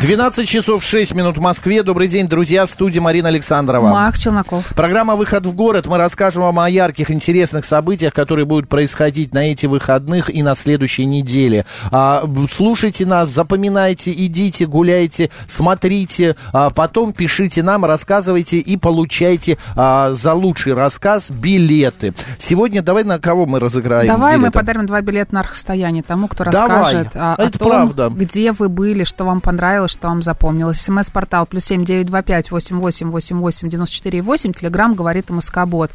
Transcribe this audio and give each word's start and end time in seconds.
12 0.00 0.48
часов 0.48 0.84
6 0.84 1.12
минут 1.16 1.38
в 1.38 1.40
Москве. 1.40 1.82
Добрый 1.82 2.06
день, 2.06 2.28
друзья, 2.28 2.66
в 2.66 2.70
студии 2.70 3.00
Марина 3.00 3.30
Александрова. 3.30 3.88
Мак 3.88 4.16
Челноков. 4.16 4.64
Программа 4.76 5.16
«Выход 5.16 5.44
в 5.44 5.52
город». 5.52 5.86
Мы 5.88 5.98
расскажем 5.98 6.44
вам 6.44 6.60
о 6.60 6.70
ярких, 6.70 7.10
интересных 7.10 7.64
событиях, 7.64 8.14
которые 8.14 8.46
будут 8.46 8.68
происходить 8.68 9.34
на 9.34 9.50
эти 9.50 9.66
выходных 9.66 10.32
и 10.32 10.40
на 10.44 10.54
следующей 10.54 11.04
неделе. 11.04 11.66
А, 11.90 12.22
слушайте 12.52 13.06
нас, 13.06 13.28
запоминайте, 13.30 14.12
идите, 14.12 14.66
гуляйте, 14.66 15.30
смотрите, 15.48 16.36
а 16.52 16.70
потом 16.70 17.12
пишите 17.12 17.64
нам, 17.64 17.84
рассказывайте 17.84 18.58
и 18.58 18.76
получайте 18.76 19.58
а, 19.74 20.12
за 20.12 20.32
лучший 20.32 20.74
рассказ 20.74 21.28
билеты. 21.28 22.14
Сегодня 22.38 22.82
давай 22.82 23.02
на 23.02 23.18
кого 23.18 23.46
мы 23.46 23.58
разыграем 23.58 24.06
Давай 24.06 24.34
билеты? 24.36 24.46
мы 24.46 24.52
подарим 24.52 24.86
два 24.86 25.00
билета 25.00 25.34
на 25.34 25.40
архстояние 25.40 26.04
тому, 26.04 26.28
кто 26.28 26.44
Давай. 26.44 26.68
расскажет 26.68 27.08
а, 27.14 27.34
о 27.34 27.42
Это 27.42 27.58
том, 27.58 27.68
правда. 27.68 28.10
где 28.14 28.52
вы 28.52 28.68
были, 28.68 29.02
что 29.02 29.24
вам 29.24 29.40
понравилось, 29.40 29.87
что 29.88 30.08
вам 30.08 30.22
запомнилось. 30.22 30.80
СМС-портал 30.80 31.46
плюс 31.46 31.64
семь 31.64 31.84
девять 31.84 32.06
два 32.06 32.22
пять 32.22 32.50
восемь 32.50 32.78
восемь 32.78 33.10
восемь 33.10 33.38
восемь 33.38 33.68
девяносто 33.68 33.94
четыре 33.94 34.22
восемь. 34.22 34.52
Телеграмм 34.52 34.94
говорит 34.94 35.30
Москобот. 35.30 35.90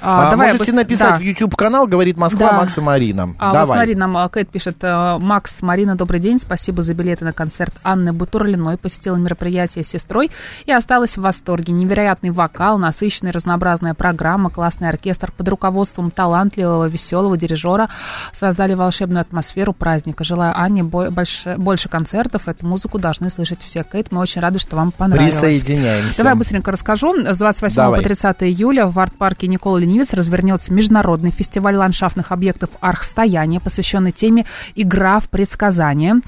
А, 0.00 0.30
давай 0.30 0.48
я 0.48 0.54
можете 0.54 0.72
быс- 0.72 0.76
написать 0.76 1.14
да. 1.14 1.16
в 1.16 1.20
YouTube-канал 1.20 1.86
«Говорит 1.86 2.16
Москва» 2.16 2.50
Да. 2.50 2.56
Макса 2.58 2.80
Марина. 2.80 3.34
А, 3.38 3.46
вот 3.48 3.52
Давай. 3.54 3.78
смотри, 3.78 3.94
нам 3.94 4.16
а, 4.16 4.28
Кэт 4.28 4.48
пишет, 4.48 4.76
э, 4.82 5.18
Макс, 5.18 5.60
Марина, 5.62 5.96
добрый 5.96 6.20
день, 6.20 6.38
спасибо 6.38 6.82
за 6.82 6.94
билеты 6.94 7.24
на 7.24 7.32
концерт 7.32 7.74
Анны 7.82 8.12
Бутурлиной, 8.12 8.76
посетила 8.76 9.16
мероприятие 9.16 9.84
с 9.84 9.88
сестрой 9.88 10.30
и 10.64 10.72
осталась 10.72 11.16
в 11.16 11.22
восторге. 11.22 11.72
Невероятный 11.72 12.30
вокал, 12.30 12.78
насыщенная 12.78 13.32
разнообразная 13.32 13.94
программа, 13.94 14.50
классный 14.50 14.88
оркестр 14.88 15.32
под 15.32 15.48
руководством 15.48 16.10
талантливого, 16.10 16.86
веселого 16.86 17.36
дирижера 17.36 17.88
создали 18.32 18.74
волшебную 18.74 19.22
атмосферу 19.22 19.72
праздника. 19.72 20.24
Желаю 20.24 20.52
Анне 20.56 20.82
бо- 20.82 21.10
больше, 21.10 21.56
больше 21.58 21.88
концертов, 21.88 22.48
эту 22.48 22.66
музыку 22.66 22.98
должны 22.98 23.30
слышать 23.38 23.62
все. 23.62 23.84
Кейт, 23.84 24.10
мы 24.10 24.20
очень 24.20 24.40
рады, 24.40 24.58
что 24.58 24.74
вам 24.74 24.90
понравилось. 24.90 25.34
Присоединяемся. 25.34 26.18
Давай 26.18 26.34
быстренько 26.34 26.72
расскажу. 26.72 27.14
С 27.24 27.38
28 27.38 27.76
Давай. 27.76 28.00
по 28.00 28.04
30 28.08 28.42
июля 28.42 28.86
в 28.86 28.98
арт-парке 28.98 29.46
Никола 29.46 29.78
Ленивец 29.78 30.12
развернется 30.12 30.72
международный 30.72 31.30
фестиваль 31.30 31.76
ландшафтных 31.76 32.32
объектов 32.32 32.70
«Архстояние», 32.80 33.60
посвященный 33.60 34.10
теме 34.10 34.44
«Игра 34.74 35.20
в 35.20 35.28
предсказания». 35.28 36.20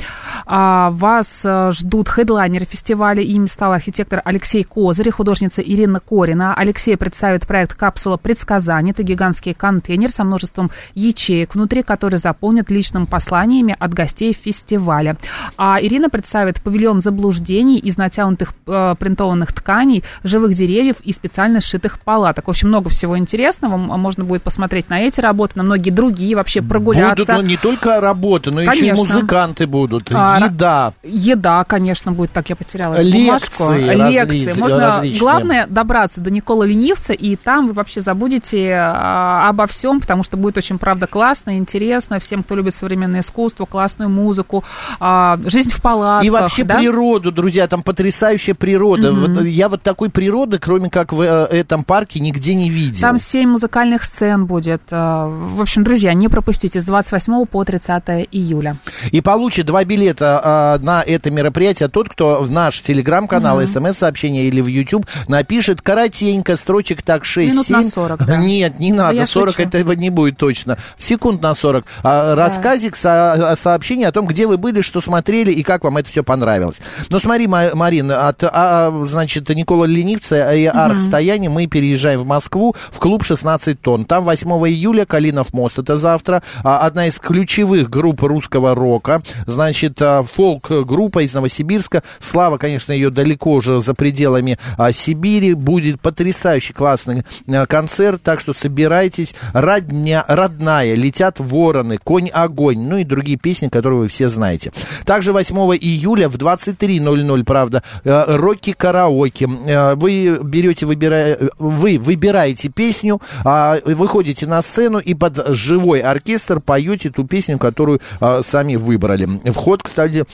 А, 0.47 0.91
Вас 0.92 1.41
э, 1.42 1.72
ждут 1.72 2.08
хедлайнеры 2.08 2.64
фестиваля. 2.64 3.22
Ими 3.22 3.47
стал 3.47 3.72
архитектор 3.72 4.22
Алексей 4.24 4.62
Козырь 4.62 5.11
художница 5.11 5.62
Ирина 5.62 5.98
Корина. 5.98 6.55
Алексей 6.55 6.97
представит 6.97 7.45
проект 7.45 7.74
«Капсула 7.74 8.19
предсказаний». 8.19 8.92
Это 8.92 9.02
гигантский 9.02 9.52
контейнер 9.52 10.11
со 10.11 10.22
множеством 10.22 10.70
ячеек, 10.95 11.56
внутри 11.56 11.83
который 11.83 12.20
заполнят 12.20 12.70
личным 12.70 13.08
посланиями 13.08 13.74
от 13.77 13.92
гостей 13.95 14.33
фестиваля. 14.33 15.17
А 15.56 15.78
Ирина 15.83 16.08
представит 16.08 16.62
павильон 16.62 17.00
заблуждений 17.01 17.79
из 17.79 17.97
натянутых 17.97 18.55
э, 18.67 18.95
принтованных 18.98 19.52
тканей, 19.52 20.05
живых 20.24 20.55
деревьев 20.55 20.97
и 21.02 21.13
специально 21.13 21.61
сшитых 21.61 22.01
палаток. 22.01 22.47
В 22.47 22.51
общем, 22.51 22.69
много 22.69 22.91
всего 22.91 23.19
интересного. 23.19 23.77
Можно 23.77 24.24
будет 24.24 24.42
посмотреть 24.42 24.89
на 24.91 25.01
эти 25.01 25.20
работы, 25.20 25.55
на 25.57 25.63
многие 25.63 25.91
другие, 25.91 26.36
вообще 26.36 26.63
прогуляться. 26.63 27.24
Будут 27.24 27.42
ну, 27.42 27.42
не 27.48 27.57
только 27.57 28.01
работы, 28.01 28.51
но 28.51 28.63
еще 28.63 28.73
и 28.86 28.91
Конечно. 28.91 29.14
музыканты 29.14 29.67
будут, 29.67 30.11
А, 30.13 30.39
еда. 30.45 30.92
Еда, 31.02 31.64
конечно, 31.64 32.13
будет, 32.13 32.33
так 32.33 32.48
я 32.51 32.57
потеряла 32.57 32.95
эту 32.95 33.03
Лекции 33.05 33.20
бумажку. 33.27 33.64
разли- 33.64 34.11
Лекции. 34.11 34.61
Можно, 34.61 34.80
различные. 34.80 35.20
главное, 35.20 35.67
добраться 35.67 36.20
до 36.20 36.30
Никола 36.30 36.64
Ленивца, 36.67 37.13
и 37.13 37.36
там 37.36 37.69
вы 37.69 37.73
вообще 37.74 38.01
забудете 38.01 38.74
а, 38.74 39.48
обо 39.48 39.67
всем, 39.67 40.01
потому 40.01 40.24
что 40.24 40.36
будет 40.36 40.57
очень, 40.57 40.79
правда, 40.79 41.07
классно, 41.07 41.57
интересно 41.57 42.19
всем, 42.20 42.42
кто 42.42 42.55
любит 42.57 42.74
современное 42.74 43.20
искусство, 43.20 43.64
классную 43.67 44.08
музыку, 44.11 44.64
а, 44.98 45.39
жизнь 45.47 45.70
в 45.70 45.80
палатках. 45.80 46.27
И 46.27 46.30
вообще 46.30 46.64
да? 46.64 46.80
Природу, 46.90 47.33
друзья, 47.33 47.67
там 47.68 47.83
потрясающая 47.83 48.55
природа. 48.55 49.12
Вот 49.12 49.42
я 49.45 49.68
вот 49.68 49.83
такой 49.83 50.11
природы, 50.11 50.58
кроме 50.58 50.90
как 50.90 51.12
в 51.12 51.20
э, 51.20 51.46
этом 51.51 51.84
парке, 51.84 52.20
нигде 52.20 52.55
не 52.55 52.68
видел. 52.70 53.01
Там 53.01 53.18
семь 53.18 53.51
музыкальных 53.51 54.05
сцен 54.05 54.46
будет. 54.46 54.83
А, 54.90 55.27
В 55.29 55.61
общем, 55.61 55.84
друзья, 55.84 56.12
не 56.14 56.29
пропустите 56.29 56.80
с 56.80 56.84
28 56.84 57.46
по 57.46 57.64
30 57.64 58.29
июля. 58.33 58.77
И 59.12 59.20
получит 59.20 59.67
два 59.67 59.84
билета 59.84 60.40
а, 60.42 60.79
на 60.79 61.02
это 61.02 61.30
мероприятие 61.30 61.89
тот, 61.89 62.08
кто 62.08 62.40
в 62.40 62.50
наш 62.50 62.80
телеграм-канал, 62.83 63.61
смс-сообщение 63.67 64.45
или 64.45 64.61
в 64.61 64.67
YouTube 64.67 65.06
напишет 65.29 65.80
коротенько, 65.83 66.56
строчек 66.56 67.02
так 67.02 67.24
6 67.24 67.52
Минут 67.52 67.68
на 67.68 67.83
40, 67.83 68.27
да. 68.27 68.36
Нет, 68.36 68.79
не 68.80 68.92
надо, 68.92 69.14
я 69.17 69.27
40 69.27 69.55
шучу. 69.56 69.68
этого 69.68 69.92
не 69.92 70.11
будет 70.11 70.36
точно. 70.36 70.77
Секунд 70.98 71.40
на 71.42 71.55
40. 71.55 71.84
А, 72.02 72.34
рассказик, 72.34 72.96
со- 72.96 73.55
сообщение 73.56 74.08
о 74.08 74.12
том, 74.12 74.27
где 74.27 74.46
вы 74.46 74.58
были, 74.58 74.80
что 74.80 75.00
смотрели 75.00 75.52
и 75.52 75.62
как 75.62 75.84
вам 75.84 75.96
это 75.98 76.11
все 76.11 76.23
понравилось. 76.24 76.80
Ну 77.11 77.18
смотри, 77.18 77.46
Ма- 77.46 77.74
Марин, 77.74 78.11
от, 78.11 78.42
а, 78.45 79.05
значит, 79.07 79.48
Никола 79.51 79.86
Ленивца 79.86 80.52
и 80.55 80.64
арт-стояние 80.64 81.51
мы 81.51 81.67
переезжаем 81.67 82.20
в 82.20 82.27
Москву 82.27 82.74
в 82.91 82.98
клуб 82.98 83.24
16 83.24 83.80
тонн. 83.80 84.05
Там 84.05 84.24
8 84.24 84.48
июля 84.68 85.05
Калинов 85.05 85.52
мост, 85.52 85.79
это 85.79 85.96
завтра. 85.96 86.42
А, 86.63 86.80
одна 86.80 87.07
из 87.07 87.18
ключевых 87.18 87.89
групп 87.91 88.23
русского 88.23 88.74
рока. 88.74 89.23
Значит, 89.46 90.01
а, 90.01 90.23
фолк-группа 90.23 91.24
из 91.24 91.33
Новосибирска. 91.35 92.02
Слава, 92.18 92.58
конечно, 92.58 92.92
ее 92.92 93.11
далеко 93.11 93.52
уже 93.52 93.80
за 93.80 93.95
пределами 93.95 94.58
а, 94.77 94.92
Сибири. 94.92 95.55
Будет 95.55 96.01
потрясающий 96.01 96.73
классный 96.73 97.24
концерт, 97.68 98.23
так 98.23 98.41
что 98.41 98.52
собирайтесь. 98.52 99.35
Родня, 99.52 100.24
родная, 100.29 100.95
летят 100.95 101.39
вороны, 101.41 101.98
конь-огонь, 101.98 102.79
ну 102.79 102.98
и 102.98 103.05
другие 103.05 103.39
песни, 103.39 103.68
которые 103.68 104.01
вы 104.01 104.08
все 104.08 104.29
знаете. 104.29 104.73
Также 105.05 105.33
8 105.33 105.57
июля 105.80 106.29
в 106.29 106.36
23.00, 106.73 107.45
правда, 107.45 107.83
э, 108.05 108.36
роки-караоке. 108.36 109.48
Э, 109.67 109.95
Вы 109.95 110.39
берете, 110.42 110.86
выбира... 110.86 111.36
вы 111.58 111.98
выбираете 111.98 112.69
песню, 112.69 113.20
а, 113.45 113.79
выходите 113.85 114.47
на 114.47 114.63
сцену 114.63 114.98
и 114.98 115.14
под 115.14 115.48
живой 115.57 116.01
оркестр 116.01 116.61
поете 116.61 117.11
ту 117.11 117.25
песню, 117.25 117.59
которую 117.59 118.01
сами 118.42 118.77
выбрали. 118.77 119.29
Вход, 119.51 119.83
кстати, 119.83 120.25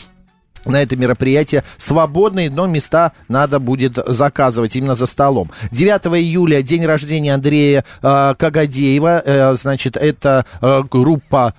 на 0.67 0.83
это 0.83 0.97
мероприятие 0.97 1.65
свободные, 1.77 2.51
но 2.51 2.67
места 2.67 3.13
надо 3.29 3.59
будет 3.59 3.99
заказывать 4.07 4.77
именно 4.77 4.95
за 4.95 5.07
столом. 5.07 5.51
9 5.71 6.07
июля 6.21 6.63
день 6.63 6.85
рождения 6.85 7.35
Андрея 7.35 7.85
э, 8.03 8.35
Кагадеева, 8.39 9.23
э, 9.25 9.55
значит, 9.55 9.97
это 9.97 10.45
э, 10.61 10.83
группа 10.91 11.55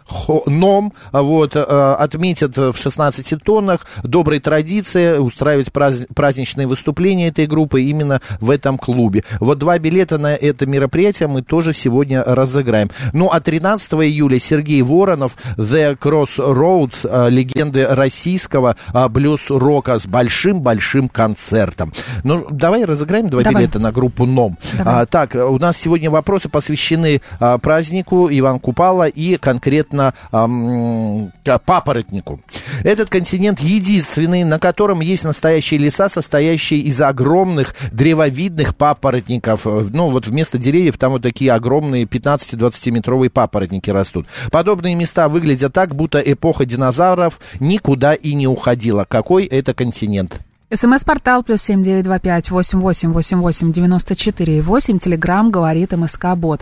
НОМ, 0.45 0.93
вот, 1.11 1.55
э, 1.55 1.59
отметят 1.61 2.57
в 2.57 2.75
16 2.77 3.43
тоннах, 3.43 3.85
доброй 4.03 4.39
традиции 4.39 5.17
устраивать 5.17 5.67
праз- 5.71 6.07
праздничные 6.13 6.67
выступления 6.67 7.27
этой 7.27 7.47
группы 7.47 7.81
именно 7.83 8.21
в 8.39 8.49
этом 8.49 8.77
клубе. 8.77 9.23
Вот 9.39 9.59
два 9.59 9.77
билета 9.79 10.17
на 10.17 10.35
это 10.35 10.65
мероприятие 10.65 11.27
мы 11.27 11.41
тоже 11.41 11.73
сегодня 11.73 12.23
разыграем. 12.23 12.89
Ну, 13.13 13.29
а 13.31 13.39
13 13.39 13.93
июля 13.93 14.39
Сергей 14.39 14.81
Воронов, 14.81 15.37
The 15.57 15.97
Crossroads, 15.97 17.07
э, 17.09 17.29
легенды 17.29 17.85
российского 17.87 18.75
а, 18.97 19.09
блюз-рока 19.09 19.99
с 19.99 20.07
большим-большим 20.07 21.07
концертом. 21.07 21.93
Ну, 22.23 22.47
давай 22.49 22.83
разыграем 22.83 23.29
два 23.29 23.43
Давай. 23.43 23.61
билета 23.61 23.77
на 23.77 23.91
группу 23.91 24.25
НОМ. 24.25 24.57
Давай. 24.75 25.03
А, 25.03 25.05
так, 25.05 25.35
у 25.35 25.59
нас 25.59 25.77
сегодня 25.77 26.09
вопросы 26.09 26.49
посвящены 26.49 27.21
а, 27.39 27.59
празднику 27.59 28.27
Иван 28.31 28.59
Купала 28.59 29.07
и 29.07 29.37
конкретно 29.37 30.15
ам, 30.31 31.31
к 31.45 31.59
папоротнику. 31.59 32.39
Этот 32.83 33.09
континент 33.09 33.59
единственный, 33.59 34.43
на 34.43 34.59
котором 34.59 35.01
есть 35.01 35.23
настоящие 35.23 35.79
леса, 35.79 36.09
состоящие 36.09 36.81
из 36.81 36.99
огромных 37.01 37.75
древовидных 37.91 38.75
папоротников. 38.75 39.65
Ну, 39.65 40.11
вот 40.11 40.27
вместо 40.27 40.57
деревьев 40.57 40.97
там 40.97 41.13
вот 41.13 41.21
такие 41.21 41.51
огромные 41.51 42.05
15-20-метровые 42.05 43.29
папоротники 43.29 43.89
растут. 43.89 44.27
Подобные 44.51 44.95
места 44.95 45.27
выглядят 45.27 45.73
так, 45.73 45.95
будто 45.95 46.19
эпоха 46.19 46.65
динозавров 46.65 47.39
никуда 47.59 48.13
и 48.13 48.33
не 48.33 48.47
уходила. 48.47 49.05
Какой 49.07 49.45
это 49.45 49.73
континент? 49.73 50.39
СМС-портал 50.69 51.43
плюс 51.43 51.61
семь 51.61 51.81
девять 51.81 52.03
два 52.03 52.19
пять 52.19 52.51
восемь 52.51 52.81
восемь 52.81 53.13
восемь 53.13 53.37
восемь 53.37 53.71
девяносто 53.71 54.17
четыре 54.17 54.61
восемь. 54.61 54.99
Телеграмм 54.99 55.49
говорит 55.49 55.93
МСК 55.93 56.35
Бот. 56.35 56.59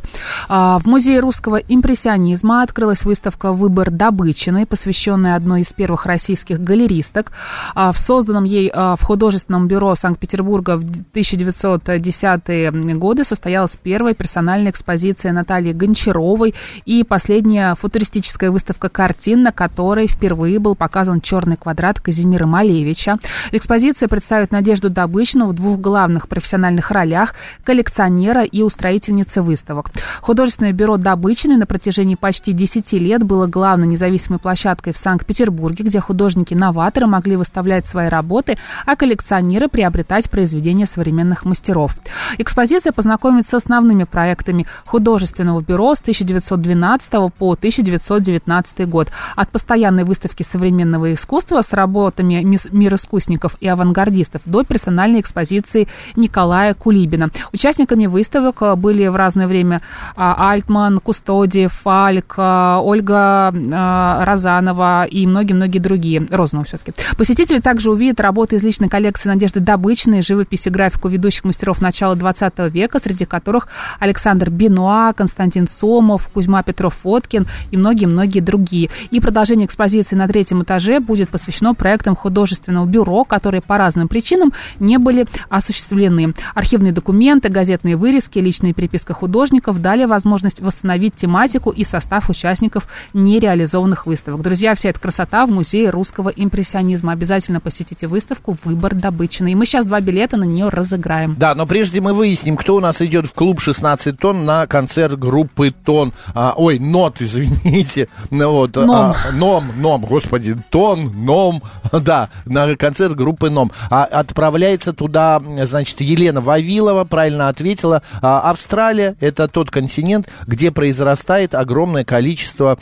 А, 0.48 0.78
в 0.78 0.86
Музее 0.86 1.22
русского 1.22 1.56
импрессионизма 1.56 2.62
открылась 2.62 3.04
выставка 3.04 3.52
«Выбор 3.52 3.90
Добычиной», 3.90 4.68
посвященная 4.68 5.36
одной 5.36 5.62
из 5.62 5.74
первых 5.74 6.06
российских 6.06 6.64
галеристок. 6.64 7.32
А, 7.74 7.92
в 7.92 7.98
созданном 7.98 8.44
ей 8.44 8.70
а, 8.72 8.96
в 8.96 9.02
художественном 9.02 9.68
бюро 9.68 9.96
Санкт-Петербурга 9.96 10.78
в 10.78 10.84
1910-е 10.84 12.94
годы 12.94 13.24
состоялась 13.24 13.76
первая 13.76 14.14
персональная 14.14 14.70
экспозиция 14.70 15.32
Натальи 15.32 15.72
Гончаровой 15.72 16.54
и 16.86 17.04
последняя 17.04 17.74
футуристическая 17.74 18.52
выставка 18.52 18.90
картин, 18.90 19.42
на 19.42 19.52
которой 19.52 20.06
впервые 20.06 20.60
был 20.60 20.76
показан 20.76 21.22
черный 21.22 21.58
квадрат 21.58 22.00
Казимира 22.00 22.46
Малевича. 22.46 23.18
Экспозиция 23.52 23.95
Экспозиция 23.96 24.10
представит 24.10 24.52
Надежду 24.52 24.90
Добычину 24.90 25.48
в 25.48 25.54
двух 25.54 25.80
главных 25.80 26.28
профессиональных 26.28 26.92
ролях– 26.92 27.34
коллекционера 27.64 28.44
и 28.44 28.62
устроительницы 28.62 29.42
выставок. 29.42 29.90
Художественное 30.20 30.74
бюро 30.74 30.98
Добычиной 30.98 31.56
на 31.56 31.66
протяжении 31.66 32.16
почти 32.16 32.52
10 32.52 32.92
лет 32.92 33.24
было 33.24 33.48
главной 33.48 33.88
независимой 33.88 34.40
площадкой 34.40 34.92
в 34.92 34.98
Санкт-Петербурге, 34.98 35.86
где 35.86 36.02
художники-новаторы 36.02 37.08
могли 37.08 37.38
выставлять 37.38 37.88
свои 37.88 38.10
работы, 38.10 38.58
а 38.86 38.98
коллекционеры 38.98 39.70
приобретать 39.70 40.30
произведения 40.30 40.88
современных 40.88 41.46
мастеров. 41.46 41.96
Экспозиция 42.38 42.92
познакомит 42.92 43.46
с 43.48 43.54
основными 43.54 44.04
проектами 44.04 44.68
художественного 44.86 45.62
бюро 45.62 45.96
с 45.96 46.02
1912 46.02 47.12
по 47.38 47.54
1919 47.54 48.90
год. 48.90 49.08
От 49.38 49.52
постоянной 49.52 50.04
выставки 50.04 50.44
современного 50.44 51.14
искусства 51.14 51.62
с 51.62 51.72
работами 51.72 52.46
мироискусников 52.74 53.56
и 53.62 53.70
авангардистов 53.70 53.85
авангардистов 53.86 54.42
до 54.46 54.64
персональной 54.64 55.22
экспозиции 55.22 55.88
Николая 56.16 56.74
Кулибина. 56.74 57.30
Участниками 57.54 58.08
выставок 58.08 58.62
э, 58.62 58.76
были 58.76 59.08
в 59.08 59.16
разное 59.16 59.48
время 59.48 59.82
а, 60.16 60.52
Альтман, 60.52 61.00
Кустодиев, 61.00 61.72
Фальк, 61.84 62.36
э, 62.38 62.80
Ольга 62.82 63.54
э, 63.54 64.24
Розанова 64.24 65.06
и 65.06 65.26
многие-многие 65.28 65.80
другие. 65.80 66.28
Розанова 66.30 66.66
все-таки. 66.66 66.94
Посетители 67.18 67.60
также 67.60 67.92
увидят 67.92 68.20
работы 68.20 68.56
из 68.56 68.64
личной 68.64 68.90
коллекции 68.90 69.30
Надежды 69.30 69.60
Добычной, 69.60 70.22
живопись 70.22 70.68
и 70.68 70.70
графику 70.70 71.08
ведущих 71.08 71.44
мастеров 71.44 71.82
начала 71.82 72.16
20 72.16 72.60
века, 72.72 73.00
среди 73.00 73.26
которых 73.26 73.68
Александр 74.00 74.50
Бенуа, 74.50 75.14
Константин 75.14 75.68
Сомов, 75.68 76.28
Кузьма 76.34 76.64
Петров-Фоткин 76.64 77.46
и 77.72 77.78
многие-многие 77.78 78.40
другие. 78.40 78.90
И 79.12 79.20
продолжение 79.20 79.66
экспозиции 79.68 80.16
на 80.16 80.28
третьем 80.28 80.64
этаже 80.64 81.00
будет 81.00 81.30
посвящено 81.30 81.74
проектам 81.74 82.16
художественного 82.16 82.86
бюро, 82.86 83.24
которые 83.24 83.62
по 83.62 83.75
разным 83.78 84.08
причинам 84.08 84.54
не 84.80 84.98
были 84.98 85.26
осуществлены. 85.50 86.34
Архивные 86.54 86.92
документы, 86.92 87.50
газетные 87.50 87.96
вырезки, 87.96 88.40
личная 88.40 88.74
переписка 88.74 89.14
художников 89.14 89.82
дали 89.82 90.06
возможность 90.06 90.60
восстановить 90.60 91.16
тематику 91.16 91.72
и 91.72 91.84
состав 91.84 92.30
участников 92.30 92.88
нереализованных 93.14 94.06
выставок. 94.06 94.42
Друзья, 94.42 94.76
вся 94.76 94.90
эта 94.90 95.00
красота 95.00 95.46
в 95.46 95.52
Музее 95.52 95.90
русского 95.90 96.30
импрессионизма. 96.30 97.14
Обязательно 97.14 97.60
посетите 97.60 98.08
выставку 98.08 98.58
«Выбор 98.64 98.96
добычный». 98.96 99.54
И 99.54 99.56
мы 99.56 99.66
сейчас 99.66 99.86
два 99.86 100.00
билета 100.02 100.38
на 100.38 100.44
нее 100.44 100.70
разыграем. 100.70 101.36
Да, 101.38 101.56
но 101.56 101.66
прежде 101.66 102.02
мы 102.02 102.14
выясним, 102.14 102.58
кто 102.58 102.76
у 102.76 102.80
нас 102.80 103.02
идет 103.02 103.28
в 103.28 103.34
клуб 103.34 103.60
16 103.62 104.20
тонн 104.20 104.46
на 104.46 104.68
концерт 104.68 105.18
группы 105.18 105.74
Тон. 105.86 106.14
А, 106.34 106.54
ой, 106.56 106.80
Нот, 106.80 107.18
извините. 107.22 108.08
Ну, 108.30 108.52
вот, 108.52 108.76
ном. 108.76 108.90
А, 108.92 109.16
ном, 109.34 109.72
Ном, 109.78 110.02
господи, 110.02 110.58
Тон, 110.70 111.12
Ном. 111.26 111.62
Да, 112.06 112.30
на 112.46 112.76
концерт 112.76 113.16
группы 113.16 113.50
Ном. 113.50 113.65
А, 113.90 114.06
отправляется 114.06 114.94
туда, 114.94 115.42
значит, 115.64 116.02
Елена 116.02 116.42
Вавилова, 116.42 117.04
правильно 117.04 117.48
ответила. 117.48 118.02
А, 118.22 118.50
Австралия– 118.50 119.16
это 119.20 119.48
тот 119.48 119.72
континент, 119.72 120.28
где 120.48 120.72
произрастает 120.72 121.56
огромное 121.56 122.04
количество 122.06 122.78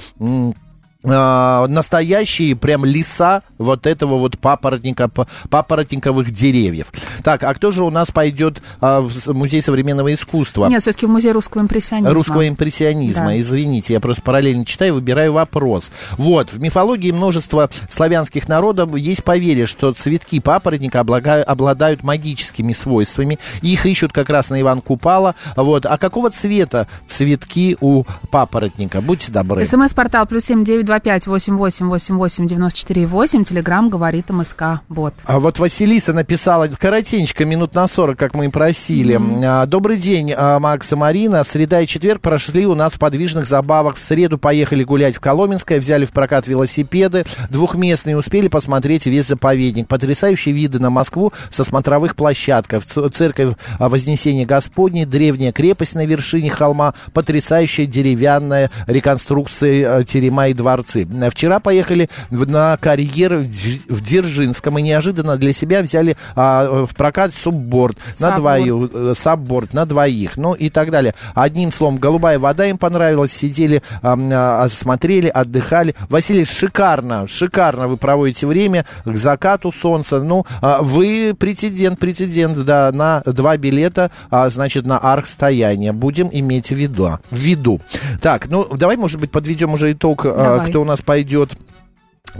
э, 1.04 1.68
настоящие 1.68 2.56
прям 2.56 2.86
леса 2.86 3.42
вот 3.58 3.88
этого 3.88 4.18
вот 4.18 4.38
папоротника, 4.40 5.10
папоротниковых 5.50 6.32
деревьев. 6.32 6.92
Так, 7.24 7.44
а 7.44 7.54
кто 7.54 7.72
же 7.72 7.84
у 7.84 7.90
нас 7.90 8.12
пойдет 8.12 8.62
э, 8.82 9.00
в 9.02 9.34
Музей 9.34 9.62
современного 9.62 10.14
искусства? 10.14 10.68
Нет, 10.68 10.82
все-таки 10.82 11.06
в 11.06 11.10
Музей 11.10 11.32
русского 11.32 11.62
импрессионизма. 11.62 12.14
Русского 12.14 12.48
импрессионизма, 12.48 13.28
да. 13.28 13.40
извините, 13.40 13.94
я 13.94 14.00
просто 14.00 14.22
параллельно 14.22 14.66
читаю, 14.66 14.96
выбираю 14.96 15.34
вопрос. 15.34 15.92
Вот, 16.18 16.52
в 16.52 16.60
мифологии 16.60 17.12
множества 17.12 17.70
славянских 17.90 18.48
народов 18.48 18.96
есть 18.96 19.24
поверье, 19.24 19.66
что 19.66 19.94
цветки 19.94 20.40
папоротника 20.40 21.02
обладают 21.02 22.04
магическими 22.04 22.74
свойствами, 22.74 23.40
их 23.62 23.86
ищут 23.86 24.14
как 24.14 24.30
раз 24.30 24.50
на 24.50 24.60
Иван 24.62 24.82
Купала. 24.82 25.36
Вот, 25.56 25.86
а 25.86 25.98
какого 25.98 26.30
цвета 26.30 26.88
цветки 27.08 27.78
у 27.82 28.04
папоротника? 28.32 29.02
Будьте 29.02 29.32
добры. 29.32 29.66
СМС-портал 29.66 30.26
плюс 30.26 30.46
семь 30.46 30.64
девять 30.64 30.86
225-8888-94-8. 30.98 33.44
Телеграмм 33.44 33.90
говорит 33.90 34.30
МСК. 34.30 34.63
Бот. 34.90 35.13
А 35.25 35.40
вот 35.40 35.60
Василиса 35.60 36.13
написала 36.13 36.68
коротенько, 36.68 37.45
минут 37.45 37.75
на 37.75 37.88
40, 37.88 38.18
как 38.18 38.36
мы 38.36 38.45
и 38.45 38.50
просили. 38.50 39.16
Mm-hmm. 39.16 39.66
Добрый 39.68 39.98
день, 39.98 40.34
а, 40.36 40.60
Макс 40.60 40.92
и 40.92 40.95
Марина. 40.95 41.44
Среда 41.44 41.81
и 41.81 41.88
четверг 41.88 42.22
прошли 42.22 42.66
у 42.66 42.75
нас 42.75 42.94
в 42.94 43.00
подвижных 43.00 43.48
забавах. 43.48 43.95
В 43.95 44.00
среду 44.00 44.38
поехали 44.38 44.84
гулять 44.84 45.18
в 45.18 45.19
Коломенское, 45.19 45.80
взяли 45.80 46.06
в 46.06 46.12
прокат 46.12 46.48
велосипеды. 46.48 47.25
Двухместные 47.50 48.18
успели 48.18 48.48
посмотреть 48.48 49.06
весь 49.06 49.28
заповедник. 49.28 49.88
Потрясающие 49.88 50.54
виды 50.54 50.80
на 50.80 50.90
Москву 50.90 51.34
со 51.50 51.63
смотровых 51.63 52.16
площадков. 52.16 52.86
Церковь 52.86 53.56
Вознесения 53.80 54.45
Господней, 54.45 55.06
древняя 55.06 55.51
крепость 55.51 55.95
на 55.95 56.06
вершине 56.06 56.50
холма, 56.50 56.94
потрясающая 57.13 57.86
деревянная 57.86 58.69
реконструкция 58.88 60.00
э, 60.00 60.04
терема 60.04 60.48
и 60.48 60.54
дворца 60.54 60.82
дворцы. 60.83 61.07
Вчера 61.31 61.59
поехали 61.59 62.09
на 62.30 62.77
карьер 62.77 63.38
в 63.38 64.01
Дзержинском 64.01 64.77
и 64.77 64.81
неожиданно 64.81 65.38
для 65.38 65.53
себя 65.53 65.81
взяли 65.81 66.18
а, 66.35 66.83
в 66.85 66.95
прокат 66.95 67.33
субборд 67.33 67.97
на 68.19 68.35
двоих, 68.35 68.89
э, 68.94 69.13
сабборд 69.15 69.74
на 69.74 69.85
двоих, 69.85 70.38
ну 70.38 70.53
и 70.53 70.69
так 70.69 70.91
далее. 70.91 71.15
Одним 71.33 71.71
словом, 71.71 71.97
голубая 71.97 72.39
вода 72.39 72.65
им 72.65 72.77
понравилась, 72.77 73.31
сидели, 73.31 73.81
а, 74.01 74.18
а, 74.18 74.69
смотрели, 74.69 75.27
отдыхали. 75.27 75.95
Василий, 76.09 76.45
шикарно, 76.45 77.27
шикарно 77.27 77.88
вы 77.88 77.97
проводите 77.97 78.47
время 78.47 78.85
к 79.06 79.15
закату 79.15 79.71
солнца. 79.71 80.21
Ну, 80.21 80.45
а, 80.62 80.81
вы 80.81 81.35
претендент, 81.38 82.00
претендент, 82.00 82.57
да, 82.65 82.91
на 82.91 83.21
два 83.25 83.57
билета, 83.57 84.12
а, 84.30 84.50
значит, 84.50 84.85
на 84.85 85.00
арх-стояние. 85.00 85.94
Будем 85.94 86.30
иметь 86.31 86.69
в 86.69 86.75
виду. 86.75 87.19
В 87.30 87.38
виду. 87.38 87.81
Так, 88.21 88.47
ну, 88.50 88.65
давай, 88.75 88.97
может 88.97 89.19
быть, 89.19 89.31
подведем 89.31 89.74
уже 89.74 89.91
итог 89.94 90.24
Давай. 90.24 90.73
Кто 90.74 90.81
у 90.81 90.86
нас 90.86 91.02
пойдет 91.02 91.56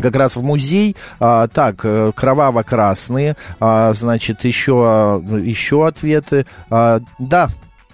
как 0.02 0.16
раз 0.16 0.36
в 0.36 0.42
музей. 0.42 0.96
А, 1.20 1.48
так, 1.48 1.82
э, 1.84 2.12
кроваво-красные, 2.16 3.36
а, 3.60 3.94
значит, 3.94 4.44
еще, 4.44 5.22
еще 5.44 5.86
ответы. 5.86 6.48
А, 6.72 7.00
да, 7.20 7.50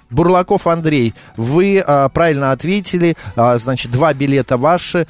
Бурлаков 0.09 0.67
Андрей, 0.67 1.13
вы 1.37 1.79
а, 1.79 2.09
правильно 2.09 2.51
ответили. 2.51 3.15
А, 3.35 3.57
значит, 3.57 3.91
два 3.91 4.13
билета 4.13 4.57
ваши. 4.57 5.07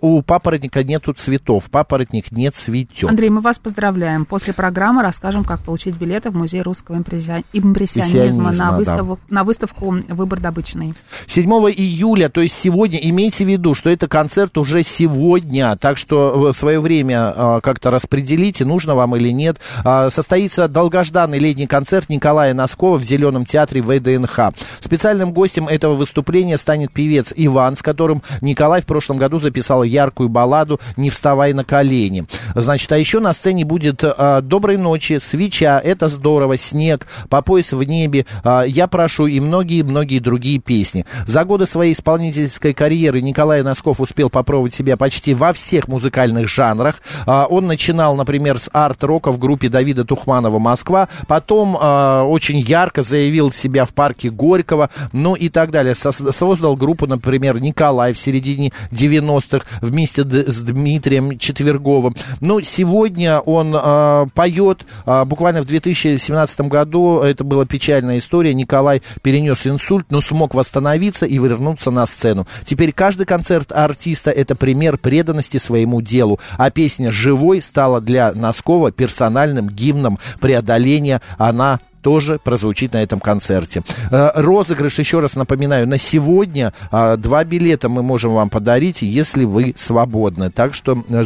У 0.00 0.22
папоротника 0.22 0.82
нету 0.84 1.12
цветов. 1.12 1.64
Папоротник 1.70 2.32
не 2.32 2.50
цветет. 2.50 3.08
Андрей, 3.08 3.30
мы 3.30 3.40
вас 3.40 3.58
поздравляем. 3.58 4.24
После 4.24 4.52
программы 4.52 5.02
расскажем, 5.02 5.44
как 5.44 5.60
получить 5.60 5.96
билеты 5.96 6.30
в 6.30 6.36
Музей 6.36 6.62
русского 6.62 6.96
импрессионизма 6.96 8.52
на, 8.52 8.76
выставку, 8.76 9.18
да. 9.28 9.34
на 9.34 9.44
выставку 9.44 9.96
«Выбор 10.08 10.40
добычный». 10.40 10.94
7 11.26 11.50
июля, 11.50 12.28
то 12.28 12.40
есть 12.40 12.58
сегодня, 12.58 12.98
имейте 12.98 13.44
в 13.44 13.48
виду, 13.48 13.74
что 13.74 13.90
это 13.90 14.08
концерт 14.08 14.58
уже 14.58 14.82
сегодня. 14.82 15.76
Так 15.76 15.98
что 15.98 16.52
свое 16.52 16.80
время 16.80 17.32
а, 17.34 17.60
как-то 17.60 17.90
распределите, 17.90 18.64
нужно 18.64 18.94
вам 18.94 19.16
или 19.16 19.30
нет. 19.30 19.58
А, 19.84 20.10
состоится 20.10 20.68
долгожданный 20.68 21.38
летний 21.38 21.66
концерт 21.66 22.08
Николая 22.08 22.54
Носкова 22.54 22.98
в 22.98 23.04
Зеленом 23.04 23.44
театре 23.44 23.82
ВДНХ 23.82 24.31
ВДНХ. 24.32 24.54
Специальным 24.80 25.32
гостем 25.32 25.68
этого 25.68 25.94
выступления 25.94 26.56
станет 26.56 26.92
певец 26.92 27.32
Иван, 27.34 27.76
с 27.76 27.82
которым 27.82 28.22
Николай 28.40 28.82
в 28.82 28.86
прошлом 28.86 29.18
году 29.18 29.38
записал 29.38 29.82
яркую 29.82 30.28
балладу 30.28 30.80
«Не 30.96 31.10
вставай 31.10 31.52
на 31.52 31.64
колени». 31.64 32.24
Значит, 32.54 32.90
а 32.92 32.98
еще 32.98 33.20
на 33.20 33.32
сцене 33.32 33.64
будет 33.64 34.02
а, 34.02 34.40
«Доброй 34.40 34.76
ночи», 34.76 35.18
«Свеча», 35.20 35.80
«Это 35.82 36.08
здорово», 36.08 36.56
«Снег», 36.56 37.06
«По 37.28 37.42
пояс 37.42 37.72
в 37.72 37.82
небе», 37.82 38.26
а, 38.44 38.64
«Я 38.64 38.86
прошу» 38.86 39.26
и 39.26 39.40
многие-многие 39.40 40.18
другие 40.18 40.58
песни. 40.58 41.06
За 41.26 41.44
годы 41.44 41.66
своей 41.66 41.92
исполнительской 41.92 42.74
карьеры 42.74 43.20
Николай 43.20 43.62
Носков 43.62 44.00
успел 44.00 44.30
попробовать 44.30 44.74
себя 44.74 44.96
почти 44.96 45.34
во 45.34 45.52
всех 45.52 45.88
музыкальных 45.88 46.48
жанрах. 46.48 47.02
А, 47.26 47.46
он 47.48 47.66
начинал, 47.66 48.16
например, 48.16 48.58
с 48.58 48.68
арт-рока 48.72 49.32
в 49.32 49.38
группе 49.38 49.68
Давида 49.68 50.04
Тухманова 50.04 50.58
«Москва», 50.58 51.08
потом 51.26 51.76
а, 51.80 52.24
очень 52.24 52.58
ярко 52.58 53.02
заявил 53.02 53.52
себя 53.52 53.84
в 53.84 53.92
парке 53.92 54.21
Лермонтовки, 54.22 54.28
Горького, 54.28 54.90
ну 55.12 55.34
и 55.34 55.48
так 55.48 55.70
далее. 55.70 55.94
Создал 55.94 56.76
группу, 56.76 57.06
например, 57.06 57.60
Николай 57.60 58.12
в 58.12 58.18
середине 58.18 58.72
90-х 58.90 59.64
вместе 59.80 60.22
с 60.24 60.60
Дмитрием 60.60 61.38
Четверговым. 61.38 62.14
Ну, 62.40 62.60
сегодня 62.62 63.40
он 63.40 63.74
э, 63.74 64.26
поет. 64.34 64.86
Э, 65.06 65.24
буквально 65.24 65.62
в 65.62 65.66
2017 65.66 66.60
году, 66.62 67.20
это 67.20 67.44
была 67.44 67.64
печальная 67.66 68.18
история, 68.18 68.54
Николай 68.54 69.02
перенес 69.22 69.66
инсульт, 69.66 70.06
но 70.10 70.20
смог 70.20 70.54
восстановиться 70.54 71.26
и 71.26 71.38
вернуться 71.38 71.90
на 71.90 72.06
сцену. 72.06 72.46
Теперь 72.64 72.92
каждый 72.92 73.26
концерт 73.26 73.72
артиста 73.72 74.30
это 74.30 74.54
пример 74.54 74.98
преданности 74.98 75.58
своему 75.58 76.00
делу. 76.00 76.38
А 76.56 76.70
песня 76.70 77.10
«Живой» 77.10 77.62
стала 77.62 78.00
для 78.00 78.32
Носкова 78.32 78.92
персональным 78.92 79.68
гимном 79.68 80.18
преодоления. 80.40 81.20
Она 81.38 81.80
тоже 82.02 82.38
прозвучит 82.42 82.92
на 82.92 83.02
этом 83.02 83.20
концерте. 83.20 83.82
Э, 84.10 84.30
розыгрыш, 84.34 84.98
еще 84.98 85.20
раз 85.20 85.34
напоминаю, 85.34 85.88
на 85.88 85.98
сегодня 85.98 86.72
а, 86.90 87.16
два 87.16 87.44
билета 87.44 87.88
мы 87.88 88.02
можем 88.02 88.34
вам 88.34 88.50
подарить, 88.50 89.02
если 89.02 89.44
вы 89.44 89.74
свободны. 89.76 90.50
Так 90.50 90.74
что 90.74 91.02
э, 91.08 91.24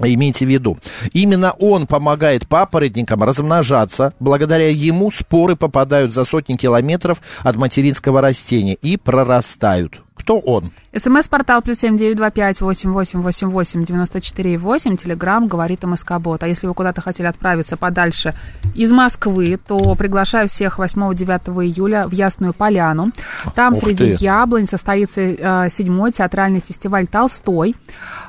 Имейте 0.00 0.46
в 0.46 0.48
виду, 0.48 0.78
именно 1.12 1.52
он 1.52 1.86
помогает 1.86 2.48
папоротникам 2.48 3.22
размножаться. 3.22 4.14
Благодаря 4.20 4.68
ему 4.70 5.12
споры 5.12 5.54
попадают 5.54 6.14
за 6.14 6.24
сотни 6.24 6.54
километров 6.54 7.20
от 7.40 7.56
материнского 7.56 8.22
растения 8.22 8.74
и 8.74 8.96
прорастают. 8.96 10.00
Кто 10.14 10.38
он? 10.38 10.70
СМС-портал 10.94 11.62
плюс 11.62 11.78
семь 11.78 11.96
девять 11.96 12.16
два 12.16 12.30
пять 12.30 12.60
восемь 12.60 12.92
восемь 12.92 13.20
восемь 13.20 13.48
восемь 13.48 13.84
девяносто 13.84 14.20
четыре 14.20 14.58
восемь. 14.58 14.96
Телеграмм 14.96 15.48
говорит 15.48 15.82
МСК 15.84 16.18
Бот. 16.18 16.42
А 16.42 16.48
если 16.48 16.66
вы 16.66 16.74
куда-то 16.74 17.00
хотели 17.00 17.26
отправиться 17.26 17.76
подальше 17.76 18.34
из 18.74 18.92
Москвы, 18.92 19.58
то 19.66 19.94
приглашаю 19.94 20.48
всех 20.48 20.78
8-9 20.78 21.64
июля 21.64 22.06
в 22.06 22.12
Ясную 22.12 22.52
Поляну. 22.52 23.10
Там 23.54 23.72
Ух 23.72 23.80
среди 23.80 24.16
ты. 24.16 24.24
яблонь 24.24 24.66
состоится 24.66 25.20
э, 25.20 25.68
седьмой 25.70 26.12
театральный 26.12 26.60
фестиваль 26.66 27.06
Толстой. 27.06 27.74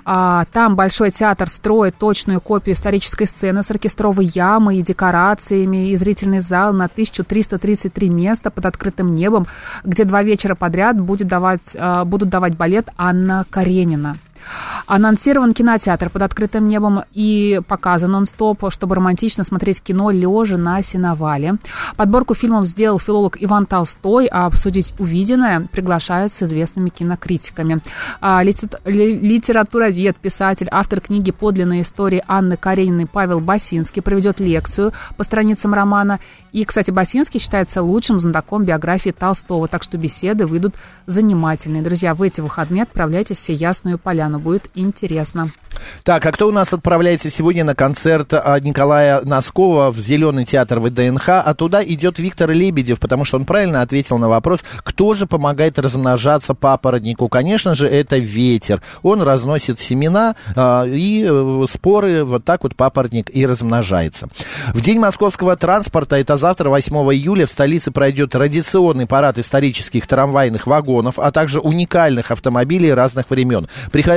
А, 0.05 0.45
там 0.51 0.75
Большой 0.75 1.11
театр 1.11 1.49
строит 1.49 1.95
точную 1.97 2.41
копию 2.41 2.75
исторической 2.75 3.25
сцены 3.25 3.63
с 3.63 3.71
оркестровой 3.71 4.25
ямой 4.25 4.77
и 4.77 4.81
декорациями, 4.81 5.91
и 5.91 5.95
зрительный 5.95 6.39
зал 6.39 6.73
на 6.73 6.85
1333 6.85 8.09
места 8.09 8.49
под 8.49 8.65
открытым 8.65 9.11
небом, 9.11 9.47
где 9.83 10.03
два 10.03 10.23
вечера 10.23 10.55
подряд 10.55 10.99
будет 10.99 11.27
давать 11.27 11.73
будут 12.06 12.30
давать 12.30 12.56
балет 12.56 12.89
Анна 12.98 13.46
Каренина. 13.50 14.18
Анонсирован 14.88 15.53
кинотеатр 15.53 16.09
под 16.09 16.21
открытым 16.21 16.67
небом 16.67 17.03
и 17.13 17.62
показан 17.67 18.12
нон-стоп, 18.12 18.65
чтобы 18.69 18.95
романтично 18.95 19.43
смотреть 19.43 19.81
кино 19.81 20.12
лежа 20.12 20.57
на 20.57 20.83
сеновале. 20.83 21.55
Подборку 21.95 22.35
фильмов 22.35 22.67
сделал 22.67 23.00
филолог 23.00 23.38
Иван 23.41 23.65
Толстой, 23.65 24.27
а 24.27 24.45
обсудить 24.45 24.93
увиденное 25.00 25.67
приглашают 25.71 26.31
с 26.31 26.43
известными 26.43 26.89
кинокритиками. 26.89 27.81
А, 28.21 28.43
литературовед, 28.43 30.17
писатель, 30.17 30.67
автор 30.71 31.01
книги 31.01 31.31
«Подлинная 31.31 31.81
история 31.81 32.23
Анны 32.27 32.57
Карениной» 32.57 33.07
Павел 33.07 33.39
Басинский 33.39 34.01
проведет 34.01 34.39
лекцию 34.39 34.93
по 35.17 35.23
страницам 35.23 35.73
романа. 35.73 36.19
И, 36.51 36.65
кстати, 36.65 36.91
Басинский 36.91 37.39
считается 37.39 37.81
лучшим 37.81 38.19
знатоком 38.19 38.65
биографии 38.65 39.12
Толстого, 39.12 39.67
так 39.67 39.83
что 39.83 39.97
беседы 39.97 40.45
выйдут 40.45 40.75
занимательные. 41.07 41.81
Друзья, 41.81 42.13
в 42.13 42.21
эти 42.21 42.41
выходные 42.41 42.83
отправляйтесь 42.83 43.47
в 43.47 43.50
Ясную 43.50 43.97
Поляну 43.97 44.32
Ульяну. 44.33 44.39
Будет 44.39 44.69
интересно. 44.75 45.49
Так, 46.03 46.25
а 46.25 46.31
кто 46.31 46.47
у 46.47 46.51
нас 46.51 46.73
отправляется 46.73 47.29
сегодня 47.29 47.63
на 47.63 47.75
концерт 47.75 48.33
а, 48.33 48.59
Николая 48.59 49.21
Носкова 49.21 49.91
в 49.91 49.97
Зеленый 49.97 50.45
театр 50.45 50.79
ВДНХ? 50.79 51.29
А 51.29 51.53
туда 51.53 51.83
идет 51.83 52.19
Виктор 52.19 52.51
Лебедев, 52.51 52.99
потому 52.99 53.25
что 53.25 53.37
он 53.37 53.45
правильно 53.45 53.81
ответил 53.81 54.17
на 54.17 54.29
вопрос, 54.29 54.61
кто 54.77 55.13
же 55.13 55.27
помогает 55.27 55.79
размножаться 55.79 56.53
папоротнику. 56.53 57.27
Конечно 57.29 57.75
же, 57.75 57.87
это 57.87 58.17
ветер. 58.17 58.81
Он 59.01 59.21
разносит 59.21 59.79
семена 59.79 60.35
э, 60.55 60.87
и 60.89 61.65
споры, 61.69 62.23
вот 62.23 62.45
так 62.45 62.63
вот 62.63 62.75
папоротник 62.75 63.35
и 63.35 63.45
размножается. 63.45 64.27
В 64.73 64.81
день 64.81 64.99
московского 64.99 65.55
транспорта, 65.55 66.17
это 66.17 66.37
завтра, 66.37 66.69
8 66.69 66.95
июля, 67.13 67.45
в 67.45 67.49
столице 67.49 67.91
пройдет 67.91 68.31
традиционный 68.31 69.07
парад 69.07 69.37
исторических 69.37 70.07
трамвайных 70.07 70.67
вагонов, 70.67 71.19
а 71.19 71.31
также 71.31 71.59
уникальных 71.59 72.31
автомобилей 72.31 72.93
разных 72.93 73.29
времен. 73.29 73.67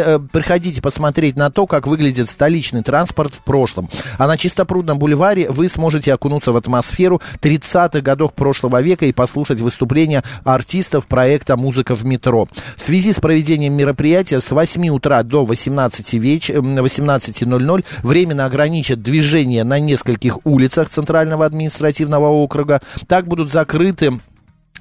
Э, 0.07 0.21
приходите 0.21 0.81
посмотреть 0.81 1.35
на 1.35 1.51
то, 1.51 1.67
как 1.67 1.89
выглядит 1.89 2.29
столичный 2.29 2.85
транспорт 2.85 3.35
в 3.35 3.43
прошлом. 3.43 3.91
А 4.19 4.29
на 4.29 4.39
Чистопрудном 4.39 5.01
бульваре 5.01 5.51
вы 5.51 5.69
сможете 5.69 6.15
окунуться 6.15 6.53
в 6.53 6.57
атмосферу 6.57 7.21
30-х 7.41 8.03
годов 8.03 8.33
прошлого 8.33 8.81
века 8.81 9.05
и 9.07 9.13
послушать 9.13 9.59
выступления 9.59 10.23
артистов 10.45 11.09
проекта 11.09 11.57
«Музыка 11.57 11.97
в 11.97 12.05
метро». 12.05 12.47
В 12.77 12.81
связи 12.81 13.13
с 13.13 13.17
проведением 13.17 13.73
мероприятия 13.73 14.39
с 14.39 14.49
8 14.49 14.89
утра 14.91 15.25
до 15.25 15.45
18 15.45 16.13
веч... 16.15 16.51
18.00 16.51 17.85
временно 18.05 18.45
ограничат 18.45 19.03
движение 19.03 19.65
на 19.65 19.81
нескольких 19.81 20.39
улицах 20.47 20.89
Центрального 20.89 21.45
административного 21.45 22.29
округа. 22.29 22.81
Так 23.09 23.27
будут 23.27 23.51
закрыты 23.51 24.21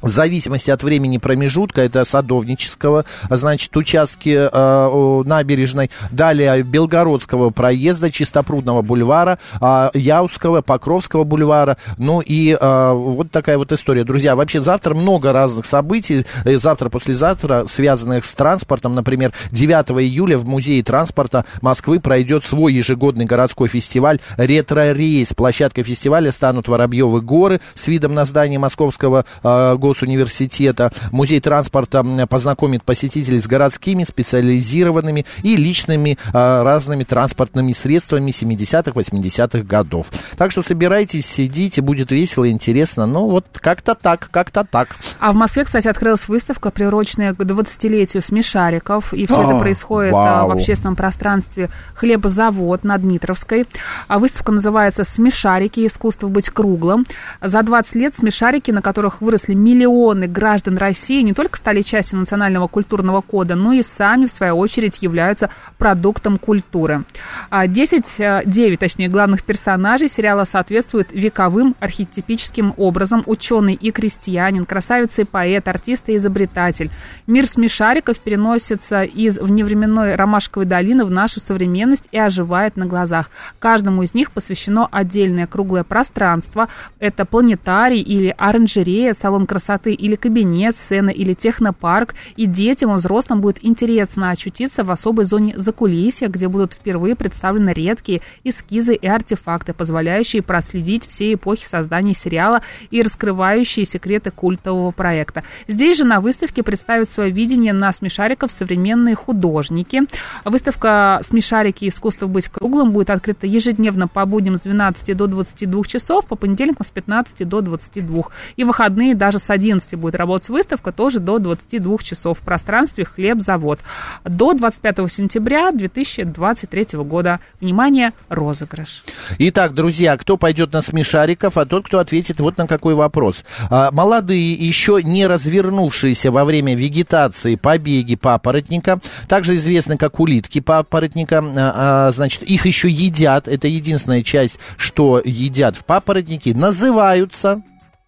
в 0.06 0.10
зависимости 0.10 0.70
от 0.70 0.84
времени 0.84 1.18
промежутка, 1.18 1.82
это 1.82 2.06
Садовнического, 2.06 3.06
значит, 3.30 3.76
участки 3.76 4.50
э, 4.52 5.24
набережной, 5.26 5.90
далее 6.12 6.62
Белгородского 6.62 7.50
проезда, 7.50 8.12
Чистопрудного 8.12 8.84
бульвара, 8.84 9.40
э, 9.60 9.90
Яузского, 9.96 10.62
Покровского 10.62 11.24
бульвара, 11.24 11.78
ну 11.98 12.22
и 12.22 12.56
э, 12.60 12.92
вот 12.94 13.32
такая 13.32 13.58
вот 13.58 13.72
история. 13.72 14.04
Друзья, 14.04 14.36
вообще 14.36 14.62
завтра 14.62 14.94
много 14.94 15.34
разных 15.34 15.66
событий, 15.66 16.26
э, 16.46 16.58
завтра, 16.58 16.90
послезавтра, 16.90 17.66
связанных 17.68 18.26
с 18.26 18.32
транспортом, 18.34 18.94
например, 18.94 19.34
9 19.52 20.04
июля 20.04 20.38
в 20.38 20.46
Музее 20.46 20.84
транспорта 20.84 21.46
Москвы 21.62 22.00
пройдет 22.00 22.46
свой 22.46 22.74
ежегодный 22.74 23.26
городской 23.26 23.68
фестиваль 23.70 24.20
«Ретро-рейс». 24.38 25.34
Площадкой 25.34 25.82
фестиваля 25.82 26.32
станут 26.32 26.68
Воробьевы 26.68 27.22
горы 27.22 27.60
с 27.74 27.88
видом 27.88 28.14
на 28.14 28.26
здание 28.26 28.60
Московского 28.60 29.26
э, 29.42 29.76
госуниверситета. 29.96 30.92
Музей 31.12 31.40
транспорта 31.40 32.04
познакомит 32.30 32.84
посетителей 32.84 33.40
с 33.40 33.48
городскими, 33.48 34.04
специализированными 34.04 35.26
и 35.42 35.56
личными 35.56 36.18
а, 36.34 36.64
разными 36.64 37.04
транспортными 37.04 37.72
средствами 37.72 38.32
70-х, 38.32 38.92
80-х 38.92 39.60
годов. 39.60 40.08
Так 40.38 40.52
что 40.52 40.64
собирайтесь, 40.64 41.26
сидите, 41.26 41.82
будет 41.82 42.12
весело, 42.12 42.50
интересно. 42.50 43.06
Ну, 43.06 43.30
вот 43.30 43.46
как-то 43.54 43.96
так, 43.96 44.28
как-то 44.32 44.68
так. 44.70 44.98
А 45.20 45.32
в 45.32 45.36
Москве, 45.36 45.64
кстати, 45.64 45.88
открылась 45.88 46.28
выставка, 46.28 46.72
приуроченная 46.72 47.34
к 47.34 47.40
20-летию 47.40 48.22
смешариков. 48.22 49.14
И 49.14 49.26
все 49.26 49.42
это 49.42 49.58
происходит 49.58 50.14
а, 50.14 50.42
вау. 50.42 50.50
в 50.50 50.52
общественном 50.54 50.98
пространстве 50.98 51.70
хлебозавод 51.94 52.84
на 52.84 52.98
Дмитровской. 52.98 53.66
А 54.10 54.20
выставка 54.20 54.52
называется 54.52 55.06
«Смешарики. 55.06 55.86
Искусство 55.86 56.28
быть 56.28 56.50
круглым». 56.50 57.06
За 57.42 57.64
20 57.64 57.96
лет 57.96 58.18
смешарики, 58.18 58.72
на 58.72 58.82
которых 58.82 59.22
выросли 59.22 59.54
миллионы 59.54 59.75
миллионы 59.76 60.28
граждан 60.28 60.78
России 60.78 61.22
не 61.22 61.34
только 61.34 61.58
стали 61.58 61.82
частью 61.82 62.20
национального 62.20 62.68
культурного 62.68 63.22
кода, 63.22 63.56
но 63.56 63.74
и 63.74 63.82
сами, 63.82 64.26
в 64.26 64.32
свою 64.32 64.58
очередь, 64.58 65.02
являются 65.02 65.50
продуктом 65.78 66.38
культуры. 66.38 67.04
10, 67.52 68.06
а 68.20 68.44
9, 68.46 68.74
э, 68.74 68.78
точнее, 68.78 69.10
главных 69.10 69.44
персонажей 69.44 70.10
сериала 70.10 70.46
соответствуют 70.46 71.10
вековым 71.12 71.76
архетипическим 71.80 72.74
образом. 72.78 73.24
Ученый 73.26 73.74
и 73.74 73.92
крестьянин, 73.92 74.66
красавица 74.66 75.22
и 75.22 75.26
поэт, 75.26 75.68
артист 75.68 76.10
и 76.10 76.16
изобретатель. 76.16 76.90
Мир 77.28 77.46
смешариков 77.46 78.20
переносится 78.20 79.04
из 79.04 79.38
вневременной 79.38 80.16
Ромашковой 80.16 80.66
долины 80.66 81.06
в 81.06 81.12
нашу 81.12 81.40
современность 81.40 82.08
и 82.12 82.18
оживает 82.18 82.78
на 82.78 82.86
глазах. 82.86 83.30
Каждому 83.60 84.04
из 84.04 84.14
них 84.14 84.32
посвящено 84.32 84.88
отдельное 84.92 85.48
круглое 85.48 85.84
пространство. 85.84 86.70
Это 87.00 87.26
планетарий 87.26 88.02
или 88.02 88.34
оранжерея, 88.38 89.14
салон 89.14 89.46
красоты 89.46 89.65
красоты 89.66 89.94
или 89.94 90.16
кабинет, 90.16 90.78
сцена 90.78 91.10
или 91.10 91.34
технопарк, 91.34 92.14
и 92.36 92.46
детям 92.46 92.92
и 92.92 92.96
взрослым 92.96 93.42
будет 93.42 93.58
интересно 93.64 94.30
очутиться 94.30 94.84
в 94.84 94.92
особой 94.92 95.26
зоне 95.26 95.56
закулисья, 95.58 96.28
где 96.28 96.48
будут 96.48 96.74
впервые 96.74 97.16
представлены 97.16 97.74
редкие 97.74 98.22
эскизы 98.44 98.94
и 98.94 99.08
артефакты, 99.08 99.74
позволяющие 99.74 100.44
проследить 100.44 101.08
все 101.08 101.34
эпохи 101.34 101.66
создания 101.66 102.14
сериала 102.14 102.62
и 102.92 103.02
раскрывающие 103.02 103.86
секреты 103.86 104.30
культового 104.30 104.92
проекта. 104.92 105.44
Здесь 105.68 105.98
же 105.98 106.04
на 106.04 106.22
выставке 106.22 106.62
представят 106.62 107.10
свое 107.10 107.32
видение 107.32 107.74
на 107.74 107.92
смешариков 107.92 108.52
современные 108.52 109.16
художники. 109.16 110.04
Выставка 110.44 111.22
«Смешарики. 111.24 111.88
Искусство 111.88 112.28
быть 112.28 112.50
круглым» 112.50 112.92
будет 112.92 113.10
открыта 113.10 113.48
ежедневно 113.48 114.08
по 114.08 114.26
будням 114.26 114.58
с 114.58 114.60
12 114.60 115.18
до 115.18 115.26
22 115.28 115.84
часов, 115.86 116.28
по 116.28 116.36
понедельникам 116.36 116.86
с 116.86 116.92
15 116.92 117.48
до 117.48 117.62
22. 117.62 118.24
И 118.58 118.64
выходные 118.64 119.16
даже 119.16 119.40
с 119.40 119.55
11 119.56 119.96
будет 119.96 120.16
работать 120.16 120.50
выставка, 120.50 120.92
тоже 120.92 121.20
до 121.20 121.40
22 121.40 121.98
часов 122.00 122.40
в 122.40 122.42
пространстве 122.42 123.06
«Хлебзавод». 123.06 123.80
До 124.24 124.54
25 124.54 125.12
сентября 125.12 125.72
2023 125.72 127.00
года. 127.00 127.40
Внимание, 127.60 128.12
розыгрыш. 128.30 129.04
Итак, 129.40 129.74
друзья, 129.74 130.18
кто 130.18 130.38
пойдет 130.38 130.74
на 130.74 130.82
смешариков, 130.82 131.58
а 131.58 131.66
тот, 131.66 131.86
кто 131.86 132.00
ответит 132.00 132.40
вот 132.40 132.58
на 132.58 132.68
какой 132.68 132.96
вопрос. 132.96 133.44
А, 133.70 133.92
молодые, 133.92 134.54
еще 134.54 135.02
не 135.02 135.26
развернувшиеся 135.26 136.32
во 136.32 136.46
время 136.46 136.76
вегетации 136.76 137.56
побеги 137.56 138.16
папоротника, 138.16 139.00
также 139.28 139.56
известны 139.56 139.98
как 139.98 140.20
улитки 140.20 140.60
папоротника, 140.60 141.40
а, 141.40 142.08
а, 142.08 142.12
значит, 142.12 142.44
их 142.44 142.66
еще 142.66 142.90
едят, 142.90 143.48
это 143.48 143.68
единственная 143.68 144.24
часть, 144.24 144.60
что 144.78 145.22
едят 145.24 145.78
в 145.78 145.86
папоротнике, 145.86 146.54
называются 146.54 147.62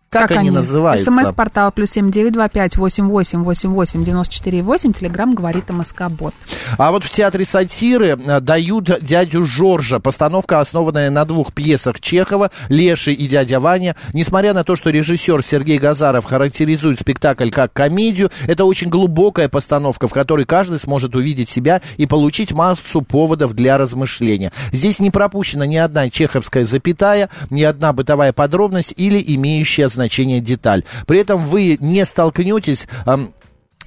как, 0.09 0.29
как 0.29 0.31
они, 0.31 0.49
они 0.49 0.51
называются? 0.51 1.11
СМС-портал 1.11 1.71
плюс 1.71 1.91
семь 1.91 2.11
девять 2.11 2.33
два 2.33 2.47
пять 2.49 2.77
восемь 2.77 3.07
восемь 3.07 3.43
восемь 3.43 3.71
восемь 3.71 4.03
девяносто 4.03 4.33
четыре 4.33 4.61
восемь. 4.61 4.93
Телеграмм 4.93 5.33
говорит 5.35 5.69
МСК 5.69 6.03
Бот. 6.09 6.33
А 6.77 6.91
вот 6.91 7.03
в 7.03 7.09
театре 7.09 7.45
сатиры 7.45 8.17
э, 8.17 8.39
дают 8.39 8.99
дядю 9.01 9.45
Жоржа. 9.45 9.99
Постановка, 9.99 10.59
основанная 10.59 11.09
на 11.09 11.25
двух 11.25 11.53
пьесах 11.53 11.99
Чехова 11.99 12.51
«Леший» 12.69 13.13
и 13.13 13.27
«Дядя 13.27 13.59
Ваня». 13.59 13.95
Несмотря 14.13 14.53
на 14.53 14.63
то, 14.63 14.75
что 14.75 14.89
режиссер 14.89 15.43
Сергей 15.43 15.77
Газаров 15.77 16.25
характеризует 16.25 16.99
спектакль 16.99 17.49
как 17.49 17.73
комедию, 17.73 18.31
это 18.47 18.65
очень 18.65 18.89
глубокая 18.89 19.49
постановка, 19.49 20.07
в 20.07 20.13
которой 20.13 20.45
каждый 20.45 20.79
сможет 20.79 21.15
увидеть 21.15 21.49
себя 21.49 21.81
и 21.97 22.05
получить 22.05 22.51
массу 22.53 23.01
поводов 23.01 23.53
для 23.53 23.77
размышления. 23.77 24.51
Здесь 24.71 24.99
не 24.99 25.11
пропущена 25.11 25.65
ни 25.65 25.75
одна 25.75 26.09
чеховская 26.09 26.65
запятая, 26.65 27.29
ни 27.49 27.63
одна 27.63 27.93
бытовая 27.93 28.33
подробность 28.33 28.93
или 28.95 29.23
имеющая 29.35 29.89
значение 29.97 30.39
деталь. 30.39 30.83
При 31.05 31.19
этом 31.19 31.45
вы 31.45 31.77
не 31.79 32.05
столкнетесь 32.05 32.87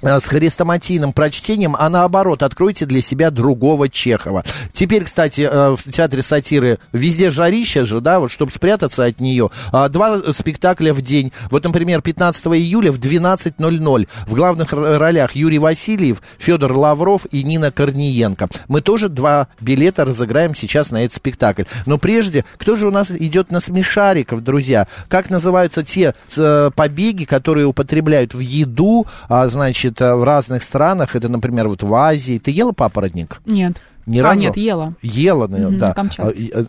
с 0.01 0.23
хрестоматийным 0.23 1.13
прочтением, 1.13 1.75
а 1.77 1.89
наоборот, 1.89 2.43
откройте 2.43 2.85
для 2.85 3.01
себя 3.01 3.31
другого 3.31 3.89
Чехова. 3.89 4.43
Теперь, 4.73 5.03
кстати, 5.03 5.41
э, 5.41 5.75
в 5.75 5.91
театре 5.91 6.23
сатиры 6.23 6.79
везде 6.91 7.29
жарища 7.29 7.85
же, 7.85 8.01
да, 8.01 8.19
вот 8.19 8.31
чтобы 8.31 8.51
спрятаться 8.51 9.05
от 9.05 9.19
нее. 9.19 9.49
А, 9.71 9.89
два 9.89 10.33
спектакля 10.33 10.93
в 10.93 11.01
день. 11.01 11.31
Вот, 11.49 11.63
например, 11.63 12.01
15 12.01 12.47
июля 12.47 12.91
в 12.91 12.99
12.00 12.99 14.07
в 14.25 14.35
главных 14.35 14.73
ролях 14.73 15.35
Юрий 15.35 15.59
Васильев, 15.59 16.21
Федор 16.37 16.77
Лавров 16.77 17.25
и 17.31 17.43
Нина 17.43 17.71
Корниенко. 17.71 18.49
Мы 18.67 18.81
тоже 18.81 19.09
два 19.09 19.47
билета 19.59 20.05
разыграем 20.05 20.55
сейчас 20.55 20.91
на 20.91 21.03
этот 21.03 21.17
спектакль. 21.17 21.63
Но 21.85 21.97
прежде, 21.97 22.45
кто 22.57 22.75
же 22.75 22.87
у 22.87 22.91
нас 22.91 23.11
идет 23.11 23.51
на 23.51 23.59
смешариков, 23.59 24.43
друзья? 24.43 24.87
Как 25.09 25.29
называются 25.29 25.83
те 25.83 26.13
э, 26.35 26.71
побеги, 26.75 27.25
которые 27.25 27.65
употребляют 27.65 28.33
в 28.33 28.39
еду, 28.39 29.05
а, 29.29 29.47
значит, 29.47 29.90
значит, 29.91 30.01
э, 30.01 30.15
в 30.15 30.23
разных 30.23 30.63
странах, 30.63 31.15
это, 31.15 31.29
например, 31.29 31.67
вот 31.67 31.83
в 31.83 31.93
Азии. 31.93 32.39
Ты 32.39 32.51
ела 32.51 32.71
папоротник? 32.71 33.41
Нет. 33.45 33.77
Ни 34.07 34.19
а, 34.19 34.23
разу? 34.23 34.41
нет, 34.41 34.57
ела. 34.57 34.95
Ела, 35.03 35.45
mm-hmm, 35.45 35.77
да. 35.77 35.95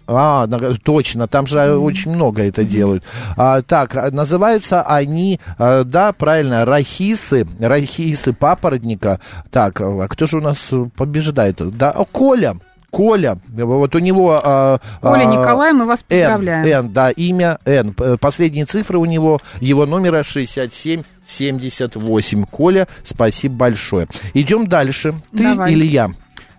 А, 0.06 0.46
а, 0.46 0.74
точно, 0.84 1.26
там 1.28 1.46
же 1.46 1.58
mm-hmm. 1.58 1.78
очень 1.78 2.10
много 2.10 2.42
это 2.42 2.60
mm-hmm. 2.60 2.66
делают. 2.66 3.04
А, 3.38 3.62
так, 3.62 3.96
а, 3.96 4.10
называются 4.10 4.82
они, 4.82 5.40
а, 5.58 5.82
да, 5.84 6.12
правильно, 6.12 6.66
рахисы, 6.66 7.48
рахисы 7.58 8.34
папоротника. 8.34 9.18
Так, 9.50 9.80
а 9.80 10.06
кто 10.08 10.26
же 10.26 10.38
у 10.38 10.40
нас 10.42 10.70
побеждает? 10.94 11.56
Да, 11.76 11.92
Коля. 12.12 12.56
Коля, 12.90 13.38
вот 13.48 13.94
у 13.94 13.98
него... 13.98 14.38
А, 14.44 14.78
Коля 15.00 15.22
а, 15.22 15.24
Николай, 15.24 15.72
мы 15.72 15.86
вас 15.86 16.02
поздравляем. 16.02 16.66
Н, 16.66 16.84
Н, 16.84 16.92
да, 16.92 17.10
имя 17.10 17.58
Н. 17.64 17.94
Последние 18.20 18.66
цифры 18.66 18.98
у 18.98 19.06
него, 19.06 19.40
его 19.60 19.86
номера 19.86 20.22
67 20.22 21.02
78. 21.32 22.44
Коля, 22.44 22.88
спасибо 23.02 23.54
большое. 23.54 24.08
Идем 24.34 24.66
дальше. 24.66 25.14
Ты 25.34 25.42
Давай. 25.44 25.72
или 25.72 25.84
я? 25.84 26.10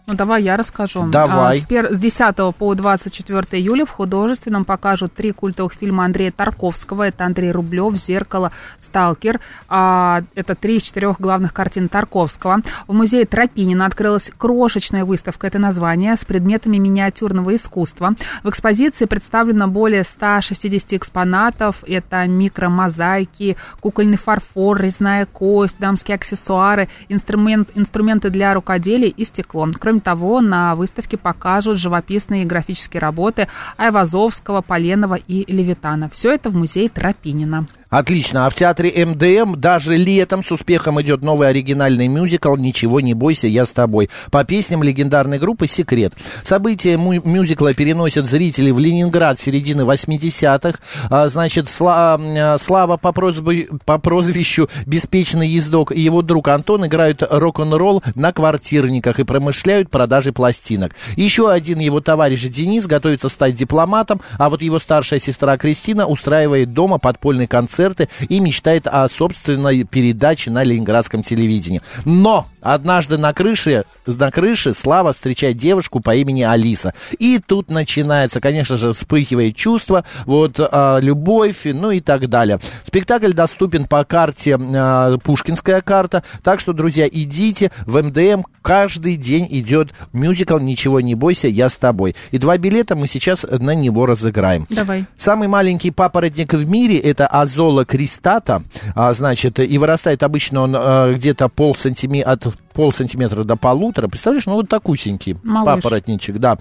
Ну, 0.05 0.15
давай 0.15 0.43
я 0.43 0.57
расскажу. 0.57 1.07
Давай. 1.07 1.57
А, 1.57 1.61
с, 1.61 1.63
пер... 1.63 1.95
с 1.95 1.97
10 1.97 2.35
по 2.57 2.75
24 2.75 3.61
июля 3.61 3.85
в 3.85 3.89
художественном 3.89 4.65
покажут 4.65 5.13
три 5.13 5.31
культовых 5.31 5.73
фильма 5.73 6.03
Андрея 6.03 6.33
Тарковского. 6.33 7.03
Это 7.03 7.23
Андрей 7.23 7.51
Рублев, 7.51 7.95
«Зеркало», 7.95 8.51
«Сталкер». 8.81 9.39
А, 9.69 10.23
это 10.35 10.55
три 10.55 10.75
из 10.75 10.81
четырех 10.81 11.21
главных 11.21 11.53
картин 11.53 11.87
Тарковского. 11.87 12.59
В 12.85 12.93
музее 12.93 13.25
Тропинина 13.25 13.85
открылась 13.85 14.29
крошечная 14.37 15.05
выставка, 15.05 15.47
это 15.47 15.57
название, 15.57 16.17
с 16.17 16.25
предметами 16.25 16.75
миниатюрного 16.77 17.55
искусства. 17.55 18.15
В 18.43 18.49
экспозиции 18.49 19.05
представлено 19.05 19.69
более 19.69 20.03
160 20.03 20.93
экспонатов. 20.93 21.81
Это 21.87 22.27
микромозаики, 22.27 23.55
кукольный 23.79 24.17
фарфор, 24.17 24.81
резная 24.81 25.25
кость, 25.25 25.77
дамские 25.79 26.15
аксессуары, 26.15 26.89
инструмент... 27.07 27.69
инструменты 27.73 28.29
для 28.29 28.53
рукоделия 28.53 29.07
и 29.07 29.23
стекло. 29.23 29.69
Кроме 29.79 29.92
Кроме 29.93 30.01
того, 30.01 30.41
на 30.41 30.73
выставке 30.73 31.17
покажут 31.17 31.77
живописные 31.77 32.45
графические 32.45 32.99
работы 32.99 33.47
Айвазовского, 33.77 34.61
Поленова 34.61 35.13
и 35.13 35.45
Левитана. 35.45 36.09
Все 36.09 36.31
это 36.31 36.49
в 36.49 36.55
музее 36.55 36.89
Тропинина. 36.89 37.67
Отлично. 37.93 38.47
А 38.47 38.49
в 38.49 38.55
театре 38.55 39.05
МДМ 39.05 39.53
даже 39.55 39.95
летом 39.97 40.43
с 40.43 40.51
успехом 40.51 40.99
идет 40.99 41.21
новый 41.21 41.47
оригинальный 41.47 42.07
мюзикл 42.07 42.55
«Ничего 42.55 43.01
не 43.01 43.13
бойся, 43.13 43.45
я 43.45 43.67
с 43.67 43.71
тобой» 43.71 44.09
по 44.31 44.43
песням 44.43 44.81
легендарной 44.81 45.37
группы 45.37 45.67
«Секрет». 45.67 46.11
События 46.43 46.97
мюзикла 46.97 47.75
переносят 47.75 48.25
зрители 48.25 48.71
в 48.71 48.79
Ленинград 48.79 49.39
середины 49.39 49.83
80-х. 49.83 50.79
А, 51.11 51.29
значит, 51.29 51.69
Сла, 51.69 52.19
а, 52.19 52.57
Слава 52.57 52.97
по, 52.97 53.11
просьбе, 53.11 53.67
по 53.85 53.99
прозвищу 53.99 54.69
«Беспечный 54.87 55.49
ездок» 55.49 55.91
и 55.91 56.01
его 56.01 56.23
друг 56.23 56.47
Антон 56.47 56.87
играют 56.87 57.21
рок-н-ролл 57.29 58.01
на 58.15 58.33
квартирниках 58.33 59.19
и 59.19 59.23
промышляют 59.23 59.82
продажей 59.89 60.33
пластинок. 60.33 60.95
Еще 61.15 61.49
один 61.51 61.79
его 61.79 62.01
товарищ 62.01 62.43
Денис 62.43 62.85
готовится 62.85 63.29
стать 63.29 63.55
дипломатом, 63.55 64.21
а 64.37 64.49
вот 64.49 64.61
его 64.61 64.79
старшая 64.79 65.19
сестра 65.19 65.57
Кристина 65.57 66.05
устраивает 66.05 66.73
дома 66.73 66.97
подпольный 66.97 67.47
концерт 67.47 67.63
концерты 67.73 68.09
и 68.29 68.39
мечтает 68.39 68.87
о 68.87 69.07
собственной 69.09 69.83
передаче 69.83 70.51
на 70.51 70.63
ленинградском 70.63 71.23
телевидении. 71.23 71.81
Но 72.05 72.47
однажды 72.61 73.17
на 73.17 73.33
крыше, 73.33 73.85
на 74.05 74.31
крыше 74.31 74.73
Слава 74.73 75.13
встречает 75.13 75.57
девушку 75.57 75.99
по 75.99 76.15
имени 76.15 76.43
Алиса. 76.43 76.93
И 77.19 77.39
тут 77.45 77.69
начинается, 77.69 78.39
конечно 78.41 78.77
же, 78.77 78.93
вспыхивает 78.93 79.55
чувство, 79.55 80.05
вот, 80.25 80.59
э, 80.59 80.99
любовь, 81.01 81.61
ну 81.65 81.91
и 81.91 81.99
так 81.99 82.29
далее. 82.29 82.59
Спектакль 82.85 83.33
доступен 83.33 83.85
по 83.85 84.03
карте 84.05 84.57
э, 84.59 85.17
Пушкинская 85.23 85.81
карта, 85.81 86.23
так 86.43 86.59
что, 86.59 86.73
друзья, 86.73 87.07
идите 87.07 87.71
в 87.85 88.01
МДМ, 88.01 88.43
каждый 88.61 89.17
день 89.17 89.47
идет 89.49 89.72
мюзикл 90.13 90.59
«Ничего 90.59 91.01
не 91.01 91.15
бойся, 91.15 91.47
я 91.47 91.69
с 91.69 91.75
тобой». 91.75 92.15
И 92.31 92.37
два 92.37 92.57
билета 92.57 92.95
мы 92.95 93.07
сейчас 93.07 93.43
на 93.43 93.75
него 93.75 94.05
разыграем. 94.05 94.67
Давай. 94.69 95.05
Самый 95.17 95.47
маленький 95.47 95.91
папоротник 95.91 96.53
в 96.53 96.69
мире 96.69 96.97
это 96.97 97.27
азола 97.27 97.85
кристата, 97.85 98.63
а, 98.95 99.13
значит, 99.13 99.59
и 99.59 99.77
вырастает 99.77 100.23
обычно 100.23 100.61
он 100.61 100.75
а, 100.75 101.13
где-то 101.13 101.49
пол 101.49 101.75
сантиметра, 101.75 102.31
от 102.31 102.47
пол 102.73 102.93
сантиметра 102.93 103.43
до 103.43 103.55
полутора. 103.55 104.07
Представляешь, 104.07 104.45
ну 104.45 104.53
вот 104.53 104.69
такусенький 104.69 105.37
Малыш. 105.43 105.75
папоротничек, 105.75 106.37
да. 106.37 106.57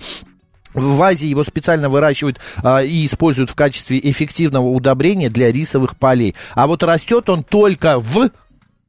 В 0.75 1.03
Азии 1.03 1.27
его 1.27 1.45
специально 1.45 1.89
выращивают 1.89 2.39
а, 2.63 2.83
и 2.83 3.05
используют 3.05 3.51
в 3.51 3.55
качестве 3.55 4.01
эффективного 4.03 4.69
удобрения 4.69 5.29
для 5.29 5.53
рисовых 5.53 5.97
полей. 5.97 6.35
А 6.55 6.67
вот 6.67 6.83
растет 6.83 7.29
он 7.29 7.45
только 7.45 8.01
в... 8.01 8.31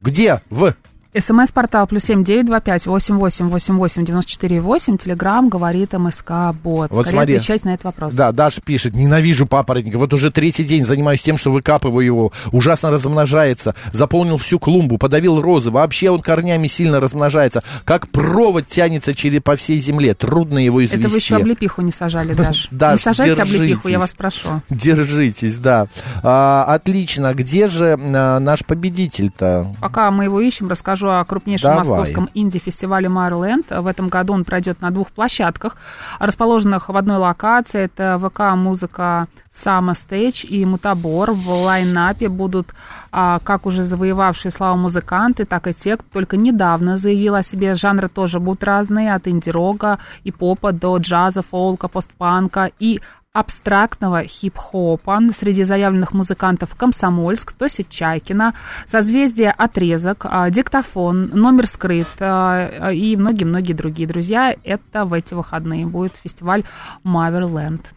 Где? 0.00 0.42
В 0.50 0.74
СМС-портал 1.16 1.86
плюс 1.86 2.04
семь 2.04 2.24
девять 2.24 2.46
два 2.46 2.60
пять 2.60 2.86
восемь 2.86 3.16
восемь 3.16 3.46
восемь 3.46 3.76
восемь 3.76 4.04
девяносто 4.04 4.32
четыре 4.32 4.60
восемь. 4.60 4.98
Телеграмм 4.98 5.48
говорит 5.48 5.92
МСК 5.92 6.52
Бот. 6.62 6.90
Вот 6.90 7.06
Скорее 7.06 7.18
смотри. 7.18 7.34
отвечать 7.36 7.64
на 7.64 7.74
этот 7.74 7.84
вопрос. 7.84 8.14
Да, 8.14 8.32
Даша 8.32 8.60
пишет, 8.60 8.94
ненавижу 8.96 9.46
папоротника. 9.46 9.98
Вот 9.98 10.12
уже 10.12 10.32
третий 10.32 10.64
день 10.64 10.84
занимаюсь 10.84 11.22
тем, 11.22 11.36
что 11.36 11.52
выкапываю 11.52 12.04
его. 12.04 12.32
Ужасно 12.50 12.90
размножается. 12.90 13.74
Заполнил 13.92 14.38
всю 14.38 14.58
клумбу, 14.58 14.98
подавил 14.98 15.40
розы. 15.40 15.70
Вообще 15.70 16.10
он 16.10 16.20
корнями 16.20 16.66
сильно 16.66 16.98
размножается. 16.98 17.62
Как 17.84 18.08
провод 18.08 18.66
тянется 18.68 19.14
через 19.14 19.40
по 19.42 19.56
всей 19.56 19.78
земле. 19.78 20.14
Трудно 20.14 20.58
его 20.58 20.84
извести. 20.84 21.04
Это 21.04 21.10
вы 21.10 21.16
еще 21.18 21.36
облепиху 21.36 21.82
не 21.82 21.92
сажали, 21.92 22.34
Даш. 22.34 22.68
Даш, 22.70 23.00
Не 23.00 23.02
сажайте 23.02 23.42
облепиху, 23.42 23.88
я 23.88 23.98
вас 24.00 24.12
прошу. 24.12 24.62
Держитесь, 24.68 25.56
да. 25.56 25.86
А, 26.22 26.64
отлично. 26.68 27.34
Где 27.34 27.68
же 27.68 27.96
а, 27.98 28.38
наш 28.40 28.64
победитель-то? 28.64 29.76
Пока 29.80 30.10
мы 30.10 30.24
его 30.24 30.40
ищем, 30.40 30.68
расскажу 30.68 31.03
расскажу 31.04 31.08
о 31.08 31.24
крупнейшем 31.24 31.70
Давай. 31.70 31.78
московском 31.78 32.30
инди-фестивале 32.34 33.08
Майрленд. 33.08 33.66
В 33.70 33.86
этом 33.86 34.08
году 34.08 34.32
он 34.32 34.44
пройдет 34.44 34.80
на 34.80 34.90
двух 34.90 35.10
площадках, 35.10 35.76
расположенных 36.18 36.88
в 36.88 36.96
одной 36.96 37.18
локации. 37.18 37.84
Это 37.84 38.18
ВК 38.18 38.56
«Музыка 38.56 39.26
Сама 39.52 39.94
Стейдж 39.94 40.44
и 40.44 40.64
Мутабор. 40.64 41.32
В 41.32 41.48
лайнапе 41.48 42.28
будут 42.28 42.74
а, 43.12 43.38
как 43.44 43.66
уже 43.66 43.82
завоевавшие 43.82 44.50
славу 44.50 44.78
музыканты, 44.78 45.44
так 45.44 45.66
и 45.66 45.72
те, 45.72 45.96
кто 45.96 46.06
только 46.12 46.36
недавно 46.36 46.96
заявил 46.96 47.34
о 47.34 47.42
себе. 47.42 47.74
Жанры 47.74 48.08
тоже 48.08 48.40
будут 48.40 48.64
разные, 48.64 49.14
от 49.14 49.28
инди-рога 49.28 49.98
и 50.24 50.32
попа 50.32 50.72
до 50.72 50.96
джаза, 50.96 51.42
фолка, 51.42 51.88
постпанка 51.88 52.70
и 52.80 53.00
абстрактного 53.34 54.22
хип-хопа. 54.22 55.20
Среди 55.36 55.64
заявленных 55.64 56.14
музыкантов 56.14 56.74
Комсомольск, 56.76 57.52
Тося 57.52 57.82
Чайкина, 57.82 58.54
Созвездие 58.86 59.50
Отрезок, 59.50 60.24
а, 60.24 60.48
Диктофон, 60.50 61.30
Номер 61.34 61.66
скрыт 61.66 62.06
а, 62.20 62.90
и 62.90 63.16
многие-многие 63.16 63.72
другие. 63.74 64.08
Друзья, 64.08 64.54
это 64.62 65.04
в 65.04 65.12
эти 65.12 65.34
выходные 65.34 65.84
будет 65.84 66.16
фестиваль 66.16 66.62
Маверленд. 67.02 67.92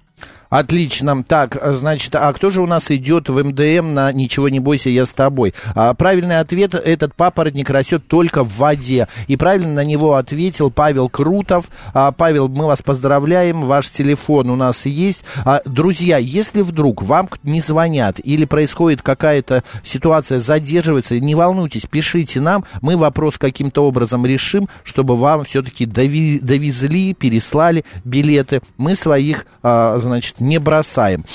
Отлично. 0.50 1.24
Так, 1.24 1.58
значит, 1.62 2.16
а 2.16 2.32
кто 2.34 2.50
же 2.50 2.62
у 2.62 2.66
нас 2.66 2.92
идет 2.92 3.30
в 3.30 3.44
МДМ 3.44 3.94
на 3.94 4.12
«Ничего 4.12 4.50
не 4.50 4.60
бойся, 4.60 4.90
я 4.90 5.06
с 5.06 5.12
тобой»? 5.12 5.54
А, 5.76 5.94
правильный 5.94 6.40
ответ– 6.40 6.74
этот 6.76 7.16
папоротник 7.16 7.70
растет 7.70 8.08
только 8.08 8.44
в 8.44 8.58
воде. 8.58 9.08
И 9.28 9.36
правильно 9.36 9.74
на 9.74 9.84
него 9.84 10.16
ответил 10.16 10.72
Павел 10.72 11.10
Крутов. 11.10 11.66
А, 11.94 12.12
Павел, 12.12 12.48
мы 12.48 12.66
вас 12.66 12.82
поздравляем, 12.82 13.64
ваш 13.64 13.90
телефон 13.90 14.50
у 14.50 14.56
нас 14.56 14.86
есть. 14.86 15.24
А, 15.44 15.62
друзья, 15.66 16.18
если 16.18 16.62
вдруг 16.62 17.04
вам 17.04 17.30
не 17.44 17.62
звонят 17.62 18.20
или 18.24 18.46
происходит 18.46 19.02
какая-то 19.02 19.64
ситуация, 19.84 20.40
задерживается, 20.40 21.20
не 21.20 21.36
волнуйтесь, 21.36 21.86
пишите 21.86 22.40
нам, 22.40 22.64
мы 22.82 22.98
вопрос 22.98 23.38
каким-то 23.38 23.86
образом 23.86 24.26
решим, 24.26 24.70
чтобы 24.84 25.16
вам 25.16 25.44
все-таки 25.46 25.86
довезли, 25.86 27.14
переслали 27.14 27.84
билеты. 28.04 28.62
Мы 28.78 28.96
своих, 28.96 29.46
а, 29.64 29.98
значит, 30.00 30.37
не 30.40 30.60
бросаем. 30.60 31.26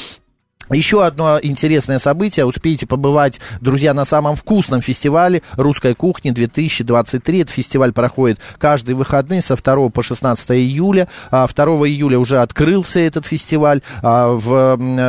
Еще 0.71 1.05
одно 1.05 1.39
интересное 1.43 1.99
событие. 1.99 2.47
Успеете 2.47 2.87
побывать, 2.87 3.41
друзья, 3.61 3.93
на 3.95 4.05
самом 4.05 4.37
вкусном 4.37 4.81
фестивале 4.81 5.43
русской 5.53 5.95
кухни 5.95 6.31
2023. 6.31 7.41
Этот 7.41 7.55
фестиваль 7.55 7.93
проходит 7.93 8.39
каждые 8.59 8.97
выходные 8.97 9.43
со 9.43 9.57
2 9.57 9.91
по 9.91 10.03
16 10.03 10.51
июля. 10.53 11.09
2 11.31 11.41
а, 11.45 11.47
июля 11.87 12.19
уже 12.19 12.41
открылся 12.41 13.01
этот 13.01 13.27
фестиваль. 13.27 13.83
А, 14.03 14.39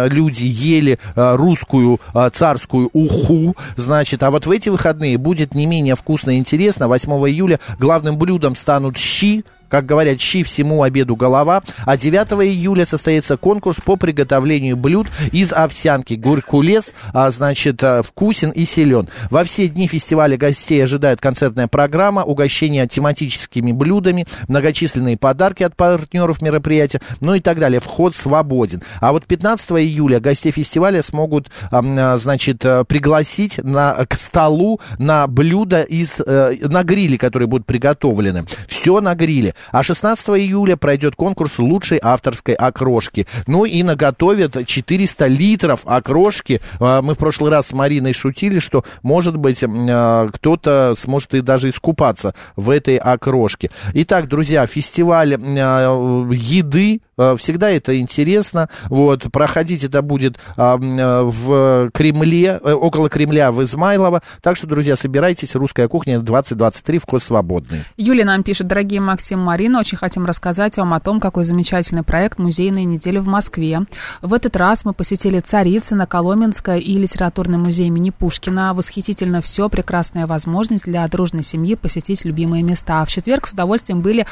люди 0.10 0.44
ели 0.44 1.00
а, 1.16 1.38
русскую 1.38 2.02
царскую 2.34 2.90
уху. 2.92 3.56
Значит, 3.78 4.24
а 4.24 4.32
вот 4.32 4.46
в 4.46 4.52
эти 4.52 4.70
выходные 4.70 5.18
будет 5.18 5.56
не 5.56 5.66
менее 5.66 5.96
вкусно 5.96 6.32
и 6.32 6.40
интересно. 6.40 6.88
8 6.88 7.10
июля 7.30 7.60
главным 7.80 8.18
блюдом 8.18 8.56
станут 8.56 8.98
щи, 8.98 9.46
как 9.74 9.88
говорят, 9.88 10.22
щи 10.22 10.44
всему 10.44 10.84
обеду 10.84 11.16
голова. 11.16 11.64
А 11.88 11.98
9 11.98 12.46
июля 12.46 12.86
состоится 12.86 13.38
конкурс 13.38 13.78
по 13.84 13.96
приготовлению 13.96 14.78
блюд 14.78 15.08
из 15.32 15.52
овсянки. 15.52 16.14
Гуркулес, 16.14 16.94
а, 17.12 17.32
значит, 17.32 17.82
э, 17.82 18.04
вкусен 18.04 18.52
и 18.52 18.66
силен. 18.66 19.10
Во 19.32 19.44
все 19.44 19.68
дни 19.68 19.88
фестиваля 19.88 20.38
гостей 20.38 20.84
ожидает 20.84 21.22
концертная 21.22 21.68
программа, 21.68 22.22
угощение 22.22 22.88
тематическими 22.88 23.72
блюдами, 23.72 24.28
многочисленные 24.48 25.18
подарки 25.18 25.64
от 25.64 25.76
партнеров 25.76 26.44
мероприятия, 26.44 27.02
ну 27.20 27.34
и 27.34 27.40
так 27.40 27.58
далее. 27.58 27.80
Вход 27.80 28.16
свободен. 28.16 28.84
А 29.02 29.12
вот 29.12 29.26
15 29.26 29.72
июля 29.72 30.20
гостей 30.20 30.52
фестиваля 30.52 31.02
смогут, 31.02 31.50
э, 31.72 32.18
значит, 32.20 32.64
э, 32.64 32.84
пригласить 32.88 33.58
на, 33.58 34.06
к 34.08 34.20
столу 34.20 34.80
на 35.00 35.26
блюда 35.26 35.82
из, 35.82 36.20
на 36.20 36.84
гриле, 36.84 37.18
которые 37.18 37.48
будут 37.48 37.66
приготовлены. 37.66 38.46
Все 38.68 39.02
на 39.02 39.16
гриле. 39.16 39.56
А 39.72 39.84
16 39.84 40.30
июля 40.30 40.76
пройдет 40.76 41.16
конкурс 41.16 41.60
лучшей 41.60 42.00
авторской 42.02 42.56
окрошки. 42.56 43.28
Ну 43.48 43.66
и 43.66 43.84
наготовят 43.84 44.66
400 44.66 45.28
литров 45.28 45.82
окрошки. 45.86 46.62
А, 46.80 47.02
мы 47.02 47.14
в 47.16 47.18
прошлый 47.18 47.52
раз 47.52 47.68
с 47.68 47.74
Мариной 47.74 48.14
шутили, 48.14 48.60
что, 48.60 48.84
может 49.02 49.38
быть, 49.38 49.64
а, 49.64 50.28
кто-то 50.32 50.96
сможет 50.98 51.34
и 51.36 51.42
даже 51.42 51.70
искупаться 51.70 52.34
в 52.56 52.70
этой 52.70 52.98
окрошке. 52.98 53.72
Итак, 53.94 54.28
друзья, 54.28 54.66
фестиваль 54.68 55.36
а, 55.36 56.28
еды 56.32 57.02
всегда 57.16 57.70
это 57.70 58.00
интересно. 58.00 58.70
Вот, 58.86 59.32
проходить 59.32 59.84
это 59.84 60.02
будет 60.02 60.38
в 60.56 61.90
Кремле, 61.94 62.60
э, 62.64 62.74
около 62.74 63.10
Кремля 63.10 63.52
в 63.52 63.62
Измайлово. 63.64 64.22
Так 64.42 64.58
что, 64.58 64.68
друзья, 64.68 64.96
собирайтесь. 64.96 65.56
Русская 65.56 65.88
кухня 65.88 66.20
2023, 66.20 67.00
вход 67.00 67.24
свободный. 67.24 67.84
Юлия 67.98 68.26
нам 68.26 68.44
пишет, 68.44 68.68
дорогие 68.68 69.00
Максим 69.00 69.40
Марина, 69.40 69.80
очень 69.80 69.98
хотим 69.98 70.26
рассказать 70.26 70.78
вам 70.78 70.94
о 70.94 71.00
том, 71.00 71.20
какой 71.20 71.44
замечательный 71.44 72.04
проект 72.04 72.40
«Музейная 72.40 72.84
неделя» 72.84 73.22
в 73.22 73.28
Москве. 73.28 73.82
В 74.22 74.34
этот 74.34 74.56
раз 74.56 74.86
мы 74.86 74.94
посетили 74.94 75.40
Царицыно, 75.40 76.08
Коломенское 76.08 76.78
и 76.78 76.98
литературный 76.98 77.58
музей 77.58 77.88
имени 77.88 78.10
Пушкина. 78.10 78.74
Восхитительно 78.74 79.42
все, 79.42 79.70
прекрасная 79.70 80.28
возможность 80.28 80.86
для 80.86 81.08
дружной 81.08 81.44
семьи 81.44 81.76
посетить 81.76 82.26
любимые 82.26 82.64
места. 82.64 83.04
В 83.06 83.10
четверг 83.10 83.48
с 83.48 83.54
удовольствием 83.54 84.02
были 84.02 84.26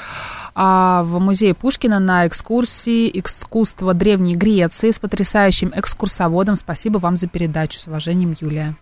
а, 0.56 1.04
в 1.04 1.20
музее 1.20 1.54
Пушкина 1.54 2.00
на 2.00 2.28
экскурсии 2.28 2.71
«Искусство 3.14 3.94
Древней 3.94 4.36
Греции» 4.36 4.92
с 4.92 5.00
потрясающим 5.00 5.72
экскурсоводом. 5.76 6.56
Спасибо 6.56 6.98
вам 6.98 7.18
за 7.18 7.28
передачу. 7.28 7.80
С 7.80 7.88
уважением, 7.88 8.36
Юлия. 8.40 8.76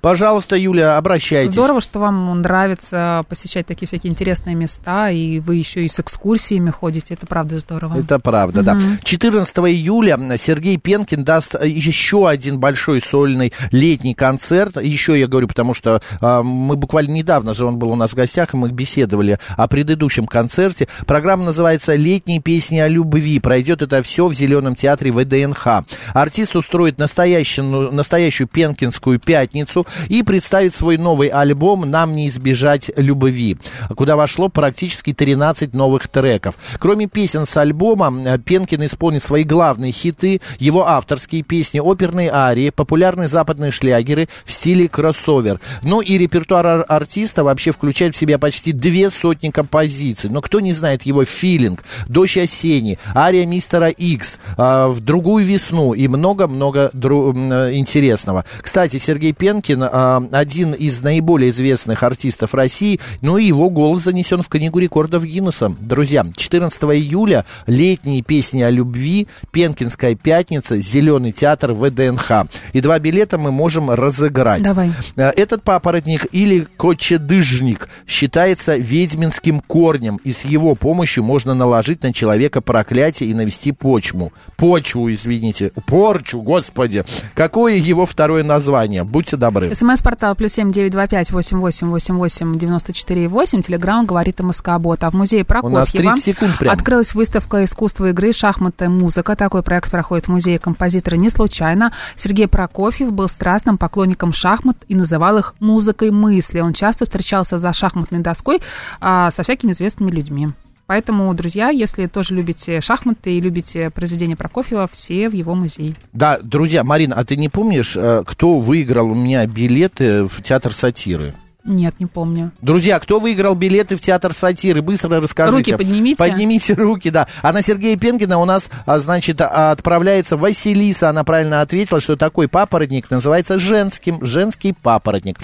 Пожалуйста, 0.00 0.56
Юля, 0.56 0.98
обращайтесь. 0.98 1.52
Здорово, 1.52 1.80
что 1.80 1.98
вам 1.98 2.42
нравится 2.42 3.22
посещать 3.28 3.66
такие 3.66 3.86
всякие 3.86 4.12
интересные 4.12 4.54
места, 4.54 5.10
и 5.10 5.38
вы 5.40 5.56
еще 5.56 5.84
и 5.84 5.88
с 5.88 5.98
экскурсиями 5.98 6.70
ходите. 6.70 7.14
Это 7.14 7.26
правда 7.26 7.58
здорово. 7.58 7.98
Это 7.98 8.18
правда, 8.18 8.60
угу. 8.60 8.66
да. 8.66 8.78
14 9.02 9.56
июля 9.58 10.18
Сергей 10.36 10.76
Пенкин 10.76 11.24
даст 11.24 11.54
еще 11.62 12.28
один 12.28 12.58
большой 12.58 13.00
сольный 13.00 13.52
летний 13.70 14.14
концерт. 14.14 14.76
Еще 14.76 15.18
я 15.18 15.26
говорю, 15.26 15.48
потому 15.48 15.74
что 15.74 16.02
а, 16.20 16.42
мы 16.42 16.76
буквально 16.76 17.12
недавно 17.12 17.54
же 17.54 17.64
он 17.64 17.78
был 17.78 17.90
у 17.90 17.96
нас 17.96 18.10
в 18.10 18.14
гостях, 18.14 18.52
и 18.52 18.56
мы 18.56 18.70
беседовали 18.70 19.38
о 19.56 19.66
предыдущем 19.68 20.26
концерте. 20.26 20.88
Программа 21.06 21.44
называется 21.44 21.94
«Летние 21.94 22.40
песни 22.40 22.78
о 22.78 22.88
любви». 22.88 23.33
Пройдет 23.38 23.82
это 23.82 24.02
все 24.02 24.26
в 24.26 24.32
Зеленом 24.32 24.74
театре 24.74 25.12
ВДНХ. 25.12 25.84
Артист 26.12 26.56
устроит 26.56 26.98
настоящую, 26.98 27.92
настоящую 27.92 28.48
пенкинскую 28.48 29.18
пятницу 29.18 29.86
и 30.08 30.22
представит 30.22 30.74
свой 30.74 30.96
новый 30.96 31.28
альбом 31.28 31.88
«Нам 31.90 32.14
не 32.14 32.28
избежать 32.28 32.90
любви», 32.96 33.56
куда 33.96 34.16
вошло 34.16 34.48
практически 34.48 35.12
13 35.12 35.74
новых 35.74 36.08
треков. 36.08 36.56
Кроме 36.78 37.06
песен 37.06 37.46
с 37.46 37.56
альбома, 37.56 38.38
Пенкин 38.38 38.86
исполнит 38.86 39.22
свои 39.22 39.44
главные 39.44 39.92
хиты, 39.92 40.40
его 40.58 40.86
авторские 40.86 41.42
песни, 41.42 41.80
оперные 41.80 42.30
арии, 42.32 42.70
популярные 42.70 43.28
западные 43.28 43.70
шлягеры 43.70 44.28
в 44.44 44.52
стиле 44.52 44.88
кроссовер. 44.88 45.60
Ну 45.82 46.00
и 46.00 46.18
репертуар 46.18 46.84
артиста 46.88 47.44
вообще 47.44 47.72
включает 47.72 48.14
в 48.14 48.18
себя 48.18 48.38
почти 48.38 48.72
две 48.72 49.10
сотни 49.10 49.50
композиций. 49.50 50.30
Но 50.30 50.40
кто 50.40 50.60
не 50.60 50.72
знает 50.72 51.02
его 51.02 51.24
филинг, 51.24 51.84
дождь 52.08 52.36
осенний, 52.36 52.98
ария 53.24 53.46
мистера 53.46 53.88
Икс, 53.88 54.38
э, 54.56 54.86
в 54.88 55.00
другую 55.00 55.44
весну 55.46 55.94
и 55.94 56.08
много-много 56.08 56.90
э, 56.92 57.70
интересного. 57.74 58.44
Кстати, 58.60 58.98
Сергей 58.98 59.32
Пенкин 59.32 59.82
э, 59.82 60.28
один 60.32 60.72
из 60.72 61.00
наиболее 61.00 61.50
известных 61.50 62.02
артистов 62.02 62.54
России, 62.54 63.00
ну 63.22 63.38
и 63.38 63.44
его 63.44 63.70
голос 63.70 64.04
занесен 64.04 64.42
в 64.42 64.48
книгу 64.48 64.78
рекордов 64.78 65.24
Гиннесса. 65.24 65.72
Друзья, 65.80 66.26
14 66.36 66.82
июля 66.82 67.44
летние 67.66 68.22
песни 68.22 68.62
о 68.62 68.70
любви, 68.70 69.26
Пенкинская 69.52 70.14
пятница, 70.14 70.76
Зеленый 70.76 71.32
театр 71.32 71.72
ВДНХ. 71.72 72.46
И 72.72 72.80
два 72.80 72.98
билета 72.98 73.38
мы 73.38 73.50
можем 73.50 73.90
разыграть. 73.90 74.62
Давай. 74.62 74.92
Э, 75.16 75.30
этот 75.30 75.62
папоротник 75.62 76.26
или 76.32 76.66
кочедыжник 76.76 77.88
считается 78.06 78.76
ведьминским 78.76 79.60
корнем, 79.60 80.20
и 80.24 80.32
с 80.32 80.44
его 80.44 80.74
помощью 80.74 81.24
можно 81.24 81.54
наложить 81.54 82.02
на 82.02 82.12
человека 82.12 82.60
проклятие 82.60 83.13
и 83.22 83.34
навести 83.34 83.72
почву. 83.72 84.32
Почву, 84.56 85.12
извините. 85.12 85.70
Порчу, 85.86 86.40
господи. 86.40 87.04
Какое 87.34 87.76
его 87.76 88.06
второе 88.06 88.42
название? 88.42 89.04
Будьте 89.04 89.36
добры. 89.36 89.74
СМС-портал 89.74 90.34
плюс 90.34 90.52
семь 90.52 90.72
девять 90.72 90.92
два 90.92 91.06
пять 91.06 91.30
восемь 91.30 91.58
восемь 91.58 91.88
восемь 91.88 92.16
восемь 92.16 92.58
девяносто 92.58 92.92
четыре 92.92 93.28
восемь. 93.28 93.62
Телеграмм 93.62 94.06
говорит 94.06 94.40
МСК 94.40 94.70
Бот. 94.78 95.04
А 95.04 95.10
в 95.10 95.14
музее 95.14 95.44
Прокофьева 95.44 95.76
У 95.76 95.78
нас 95.78 95.90
30 95.90 96.24
секунд 96.24 96.58
прям. 96.58 96.72
открылась 96.72 97.14
выставка 97.14 97.64
искусства 97.64 98.10
игры 98.10 98.32
«Шахматы. 98.32 98.88
Музыка». 98.88 99.36
Такой 99.36 99.62
проект 99.62 99.90
проходит 99.90 100.26
в 100.26 100.30
музее 100.30 100.58
композитора 100.58 101.16
не 101.16 101.30
случайно. 101.30 101.92
Сергей 102.16 102.48
Прокофьев 102.48 103.12
был 103.12 103.28
страстным 103.28 103.78
поклонником 103.78 104.32
шахмат 104.32 104.76
и 104.88 104.94
называл 104.94 105.38
их 105.38 105.54
музыкой 105.60 106.10
мысли. 106.10 106.60
Он 106.60 106.72
часто 106.72 107.04
встречался 107.04 107.58
за 107.58 107.72
шахматной 107.72 108.20
доской 108.20 108.60
а, 109.00 109.30
со 109.30 109.42
всякими 109.42 109.72
известными 109.72 110.10
людьми. 110.10 110.48
Поэтому, 110.86 111.32
друзья, 111.34 111.70
если 111.70 112.06
тоже 112.06 112.34
любите 112.34 112.80
шахматы 112.80 113.32
и 113.32 113.40
любите 113.40 113.90
произведения 113.90 114.36
Прокофьева, 114.36 114.86
все 114.86 115.28
в 115.28 115.32
его 115.32 115.54
музей. 115.54 115.94
Да, 116.12 116.38
друзья, 116.42 116.84
Марина, 116.84 117.14
а 117.16 117.24
ты 117.24 117.36
не 117.36 117.48
помнишь, 117.48 117.96
э, 117.96 118.22
кто 118.26 118.60
выиграл 118.60 119.10
у 119.10 119.14
меня 119.14 119.46
билеты 119.46 120.24
в 120.24 120.42
театр 120.42 120.72
сатиры? 120.72 121.34
Нет, 121.64 121.94
не 121.98 122.04
помню. 122.06 122.52
Друзья, 122.60 122.98
кто 123.00 123.20
выиграл 123.20 123.54
билеты 123.54 123.96
в 123.96 124.00
театр 124.00 124.34
сатиры? 124.34 124.82
Быстро 124.82 125.20
расскажите. 125.20 125.72
Руки 125.72 125.84
поднимите. 125.84 126.16
Поднимите 126.16 126.74
руки, 126.74 127.08
да. 127.08 127.26
А 127.40 127.52
на 127.52 127.62
Сергея 127.62 127.96
Пенкина 127.96 128.38
у 128.38 128.44
нас, 128.44 128.68
а, 128.84 128.98
значит, 128.98 129.40
а, 129.40 129.70
отправляется 129.70 130.36
Василиса. 130.36 131.08
Она 131.08 131.24
правильно 131.24 131.62
ответила, 131.62 132.00
что 132.00 132.16
такой 132.16 132.48
папоротник 132.48 133.10
называется 133.10 133.58
женским. 133.58 134.22
Женский 134.24 134.74
папоротник. 134.74 135.38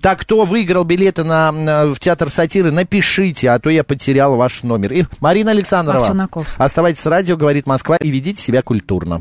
Так, 0.00 0.20
кто 0.20 0.44
выиграл 0.46 0.84
билеты 0.84 1.24
на, 1.24 1.52
на- 1.52 1.86
в 1.94 2.00
театр 2.00 2.30
сатиры, 2.30 2.70
напишите, 2.70 3.50
а 3.50 3.58
то 3.58 3.68
я 3.68 3.84
потерял 3.84 4.34
ваш 4.36 4.62
номер. 4.62 4.94
И 4.94 5.04
Марина 5.20 5.50
Александровна, 5.50 6.00
Марк 6.00 6.08
Челноков. 6.10 6.54
оставайтесь 6.58 7.00
с 7.02 7.06
радио, 7.06 7.36
говорит 7.36 7.66
Москва, 7.66 7.96
и 7.96 8.10
ведите 8.10 8.42
себя 8.42 8.62
культурно. 8.62 9.20